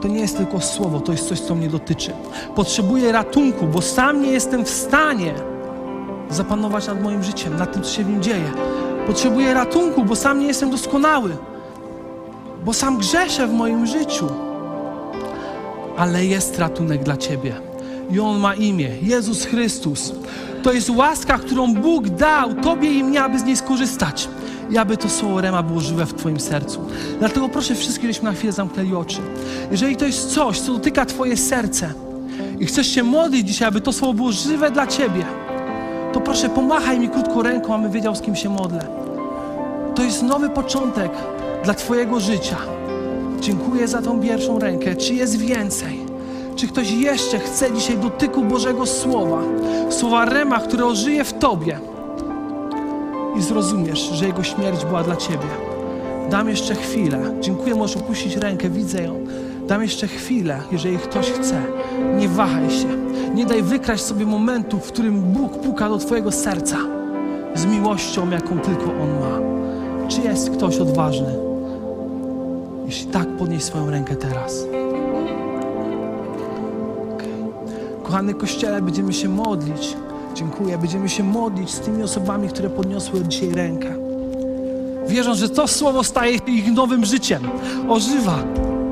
to 0.00 0.08
nie 0.08 0.20
jest 0.20 0.36
tylko 0.36 0.60
słowo, 0.60 1.00
to 1.00 1.12
jest 1.12 1.28
coś, 1.28 1.40
co 1.40 1.54
mnie 1.54 1.68
dotyczy. 1.68 2.12
Potrzebuję 2.54 3.12
ratunku, 3.12 3.66
bo 3.66 3.82
sam 3.82 4.22
nie 4.22 4.30
jestem 4.30 4.64
w 4.64 4.70
stanie 4.70 5.34
zapanować 6.30 6.86
nad 6.86 7.02
moim 7.02 7.22
życiem, 7.22 7.56
nad 7.56 7.72
tym, 7.72 7.82
co 7.82 7.90
się 7.90 8.04
w 8.04 8.08
nim 8.08 8.22
dzieje. 8.22 8.52
Potrzebuję 9.06 9.54
ratunku, 9.54 10.04
bo 10.04 10.16
sam 10.16 10.40
nie 10.40 10.46
jestem 10.46 10.70
doskonały, 10.70 11.36
bo 12.64 12.72
sam 12.72 12.98
grzeszę 12.98 13.46
w 13.46 13.52
moim 13.52 13.86
życiu. 13.86 14.26
Ale 15.96 16.26
jest 16.26 16.58
ratunek 16.58 17.02
dla 17.02 17.16
Ciebie. 17.16 17.54
I 18.10 18.20
On 18.20 18.38
ma 18.38 18.54
imię 18.54 18.90
Jezus 19.02 19.44
Chrystus. 19.44 20.12
To 20.62 20.72
jest 20.72 20.90
łaska, 20.90 21.38
którą 21.38 21.74
Bóg 21.74 22.08
dał 22.08 22.54
Tobie 22.54 22.92
i 22.92 23.04
mnie, 23.04 23.22
aby 23.22 23.38
z 23.38 23.44
niej 23.44 23.56
skorzystać. 23.56 24.28
I 24.70 24.78
aby 24.78 24.96
to 24.96 25.08
słowo 25.08 25.40
Rema 25.40 25.62
było 25.62 25.80
żywe 25.80 26.06
w 26.06 26.14
Twoim 26.14 26.40
sercu. 26.40 26.80
Dlatego 27.18 27.48
proszę 27.48 27.74
wszystkich, 27.74 28.02
żebyśmy 28.02 28.30
na 28.30 28.36
chwilę 28.36 28.52
zamknęli 28.52 28.94
oczy. 28.94 29.18
Jeżeli 29.70 29.96
to 29.96 30.04
jest 30.04 30.34
coś, 30.34 30.60
co 30.60 30.72
dotyka 30.72 31.06
Twoje 31.06 31.36
serce 31.36 31.92
i 32.60 32.66
chcesz 32.66 32.86
się 32.86 33.02
modlić 33.02 33.48
dzisiaj, 33.48 33.68
aby 33.68 33.80
to 33.80 33.92
słowo 33.92 34.14
było 34.14 34.32
żywe 34.32 34.70
dla 34.70 34.86
Ciebie, 34.86 35.26
to 36.12 36.20
proszę 36.20 36.48
pomachaj 36.48 37.00
mi 37.00 37.08
krótko 37.08 37.42
ręką, 37.42 37.74
aby 37.74 37.90
wiedział, 37.90 38.16
z 38.16 38.20
kim 38.20 38.36
się 38.36 38.48
modlę. 38.48 38.80
To 39.94 40.02
jest 40.02 40.22
nowy 40.22 40.50
początek 40.50 41.10
dla 41.64 41.74
Twojego 41.74 42.20
życia. 42.20 42.56
Dziękuję 43.40 43.88
za 43.88 44.02
tą 44.02 44.20
pierwszą 44.20 44.58
rękę. 44.58 44.96
Czy 44.96 45.14
jest 45.14 45.38
więcej? 45.38 46.00
Czy 46.56 46.68
ktoś 46.68 46.90
jeszcze 46.90 47.38
chce 47.38 47.72
dzisiaj 47.72 47.98
dotyku 47.98 48.44
Bożego 48.44 48.86
Słowa? 48.86 49.42
Słowa 49.90 50.24
Rema, 50.24 50.58
które 50.60 50.86
ożyje 50.86 51.24
w 51.24 51.32
Tobie 51.32 51.80
i 53.38 53.42
zrozumiesz, 53.42 54.10
że 54.12 54.26
Jego 54.26 54.42
śmierć 54.42 54.84
była 54.84 55.02
dla 55.02 55.16
Ciebie. 55.16 55.48
Dam 56.30 56.48
jeszcze 56.48 56.74
chwilę. 56.74 57.18
Dziękuję, 57.40 57.74
możesz 57.74 57.96
opuścić 57.96 58.36
rękę, 58.36 58.70
widzę 58.70 59.02
ją. 59.02 59.24
Dam 59.68 59.82
jeszcze 59.82 60.06
chwilę, 60.08 60.60
jeżeli 60.72 60.98
ktoś 60.98 61.30
chce. 61.30 61.62
Nie 62.16 62.28
wahaj 62.28 62.70
się. 62.70 62.88
Nie 63.34 63.46
daj 63.46 63.62
wykraść 63.62 64.04
sobie 64.04 64.26
momentu, 64.26 64.78
w 64.78 64.86
którym 64.86 65.20
Bóg 65.20 65.58
puka 65.58 65.88
do 65.88 65.98
Twojego 65.98 66.32
serca 66.32 66.76
z 67.54 67.66
miłością, 67.66 68.30
jaką 68.30 68.58
tylko 68.58 68.84
On 68.84 69.20
ma. 69.20 69.38
Czy 70.08 70.20
jest 70.20 70.50
ktoś 70.50 70.76
odważny? 70.78 71.34
Jeśli 72.86 73.06
tak, 73.06 73.28
podnieś 73.28 73.62
swoją 73.62 73.90
rękę 73.90 74.16
teraz. 74.16 74.64
Okay. 77.14 77.28
Kochany 78.02 78.34
Kościele, 78.34 78.82
będziemy 78.82 79.12
się 79.12 79.28
modlić. 79.28 79.96
Dziękuję. 80.38 80.78
Będziemy 80.78 81.08
się 81.08 81.24
modlić 81.24 81.70
z 81.70 81.80
tymi 81.80 82.02
osobami, 82.02 82.48
które 82.48 82.70
podniosły 82.70 83.24
dzisiaj 83.24 83.50
rękę. 83.50 83.94
Wierzą, 85.08 85.34
że 85.34 85.48
to 85.48 85.68
słowo 85.68 86.04
staje 86.04 86.36
ich 86.46 86.72
nowym 86.72 87.04
życiem, 87.04 87.42
ożywa 87.88 88.38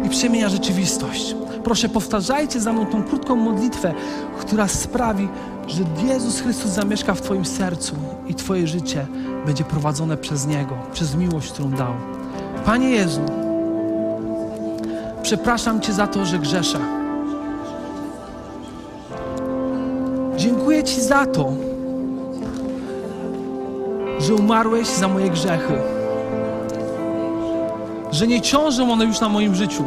i 0.06 0.08
przemienia 0.08 0.48
rzeczywistość. 0.48 1.36
Proszę, 1.64 1.88
powtarzajcie 1.88 2.60
za 2.60 2.72
mną 2.72 2.86
tą 2.86 3.02
krótką 3.02 3.36
modlitwę, 3.36 3.94
która 4.40 4.68
sprawi, 4.68 5.28
że 5.68 5.82
Jezus 6.06 6.40
Chrystus 6.40 6.70
zamieszka 6.70 7.14
w 7.14 7.20
Twoim 7.20 7.44
sercu 7.44 7.94
i 8.28 8.34
Twoje 8.34 8.66
życie 8.66 9.06
będzie 9.46 9.64
prowadzone 9.64 10.16
przez 10.16 10.46
Niego, 10.46 10.74
przez 10.92 11.14
miłość, 11.14 11.52
którą 11.52 11.70
dał. 11.70 11.92
Panie 12.64 12.90
Jezu, 12.90 13.20
przepraszam 15.22 15.80
Cię 15.80 15.92
za 15.92 16.06
to, 16.06 16.26
że 16.26 16.38
grzeszę. 16.38 17.05
Ci 20.86 21.02
za 21.02 21.26
to, 21.26 21.52
że 24.18 24.34
umarłeś 24.34 24.88
za 24.88 25.08
moje 25.08 25.30
grzechy, 25.30 25.74
że 28.12 28.26
nie 28.26 28.40
ciążą 28.40 28.92
one 28.92 29.04
już 29.04 29.20
na 29.20 29.28
moim 29.28 29.54
życiu. 29.54 29.84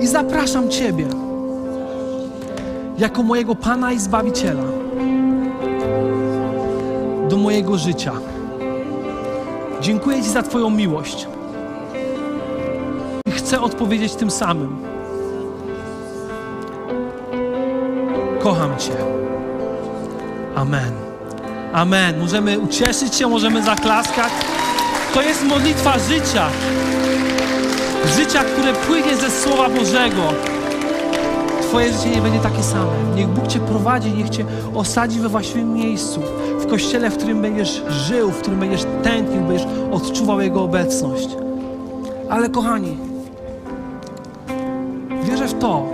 I 0.00 0.06
zapraszam 0.06 0.68
Ciebie 0.68 1.06
jako 2.98 3.22
mojego 3.22 3.54
Pana 3.54 3.92
i 3.92 3.98
Zbawiciela 3.98 4.64
do 7.28 7.36
mojego 7.36 7.78
życia. 7.78 8.12
Dziękuję 9.80 10.22
Ci 10.22 10.28
za 10.30 10.42
Twoją 10.42 10.70
miłość 10.70 11.26
i 13.26 13.30
chcę 13.30 13.60
odpowiedzieć 13.60 14.14
tym 14.14 14.30
samym. 14.30 14.91
Cię. 18.82 18.92
Amen. 20.56 20.92
Amen. 21.72 22.20
Możemy 22.20 22.58
ucieszyć 22.58 23.14
się, 23.14 23.28
możemy 23.28 23.62
zaklaskać. 23.62 24.32
To 25.14 25.22
jest 25.22 25.44
modlitwa 25.44 25.98
życia. 25.98 26.46
Życia, 28.16 28.44
które 28.44 28.72
płynie 28.72 29.16
ze 29.16 29.30
Słowa 29.30 29.68
Bożego. 29.68 30.22
Twoje 31.60 31.92
życie 31.92 32.10
nie 32.10 32.22
będzie 32.22 32.38
takie 32.38 32.62
same. 32.62 32.90
Niech 33.16 33.28
Bóg 33.28 33.46
Cię 33.46 33.58
prowadzi, 33.58 34.10
niech 34.12 34.30
Cię 34.30 34.44
osadzi 34.74 35.20
we 35.20 35.28
właściwym 35.28 35.74
miejscu. 35.74 36.20
W 36.58 36.66
kościele, 36.66 37.10
w 37.10 37.16
którym 37.16 37.42
będziesz 37.42 37.82
żył, 37.88 38.30
w 38.30 38.40
którym 38.40 38.60
będziesz 38.60 38.84
tętnił, 39.02 39.40
będziesz 39.40 39.66
odczuwał 39.92 40.40
Jego 40.40 40.62
obecność. 40.62 41.28
Ale 42.30 42.48
kochani, 42.48 42.96
wierzę 45.24 45.48
w 45.48 45.58
to, 45.58 45.86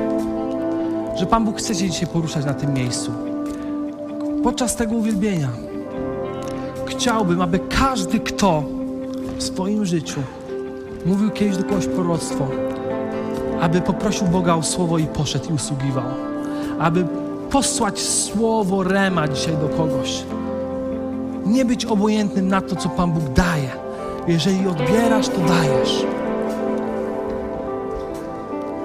że 1.18 1.26
Pan 1.26 1.44
Bóg 1.44 1.58
chce 1.58 1.74
się 1.74 1.90
dzisiaj 1.90 2.08
poruszać 2.08 2.44
na 2.44 2.54
tym 2.54 2.74
miejscu. 2.74 3.12
Podczas 4.42 4.76
tego 4.76 4.94
uwielbienia 4.94 5.48
chciałbym, 6.86 7.42
aby 7.42 7.58
każdy, 7.58 8.20
kto 8.20 8.62
w 9.38 9.42
swoim 9.42 9.84
życiu 9.84 10.20
mówił 11.06 11.30
kiedyś 11.30 11.56
do 11.56 11.64
kogoś 11.64 11.86
proroctwo, 11.86 12.48
aby 13.60 13.80
poprosił 13.80 14.26
Boga 14.26 14.54
o 14.54 14.62
słowo 14.62 14.98
i 14.98 15.06
poszedł 15.06 15.50
i 15.50 15.52
usługiwał. 15.52 16.04
Aby 16.78 17.04
posłać 17.50 18.00
słowo 18.00 18.82
Rema 18.82 19.28
dzisiaj 19.28 19.56
do 19.56 19.68
kogoś. 19.68 20.24
Nie 21.46 21.64
być 21.64 21.84
obojętnym 21.84 22.48
na 22.48 22.60
to, 22.60 22.76
co 22.76 22.88
Pan 22.88 23.12
Bóg 23.12 23.24
daje. 23.28 23.70
Jeżeli 24.26 24.68
odbierasz, 24.68 25.28
to 25.28 25.40
dajesz. 25.40 26.17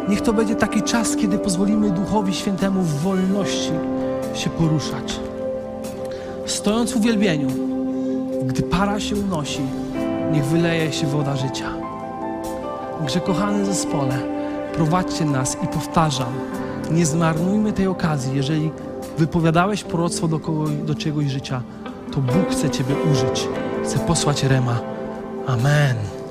Niech 0.09 0.21
to 0.21 0.33
będzie 0.33 0.55
taki 0.55 0.81
czas, 0.81 1.15
kiedy 1.15 1.37
pozwolimy 1.37 1.91
Duchowi 1.91 2.33
Świętemu 2.33 2.81
w 2.81 3.01
wolności 3.01 3.71
się 4.33 4.49
poruszać. 4.49 5.19
Stojąc 6.45 6.91
w 6.91 6.97
uwielbieniu, 6.97 7.47
gdy 8.45 8.63
para 8.63 8.99
się 8.99 9.15
unosi, 9.15 9.61
niech 10.31 10.45
wyleje 10.45 10.93
się 10.93 11.07
woda 11.07 11.35
życia. 11.35 11.69
Także 12.99 13.19
kochany 13.19 13.65
zespole, 13.65 14.19
prowadźcie 14.73 15.25
nas 15.25 15.57
i 15.63 15.67
powtarzam, 15.67 16.33
nie 16.91 17.05
zmarnujmy 17.05 17.73
tej 17.73 17.87
okazji. 17.87 18.35
Jeżeli 18.35 18.71
wypowiadałeś 19.17 19.83
proroctwo 19.83 20.27
do, 20.27 20.39
do 20.85 20.95
czegoś 20.95 21.25
życia, 21.25 21.61
to 22.11 22.21
Bóg 22.21 22.49
chce 22.51 22.69
Ciebie 22.69 22.95
użyć. 23.11 23.47
Chce 23.83 23.99
posłać 23.99 24.43
Rema. 24.43 24.79
Amen. 25.47 26.22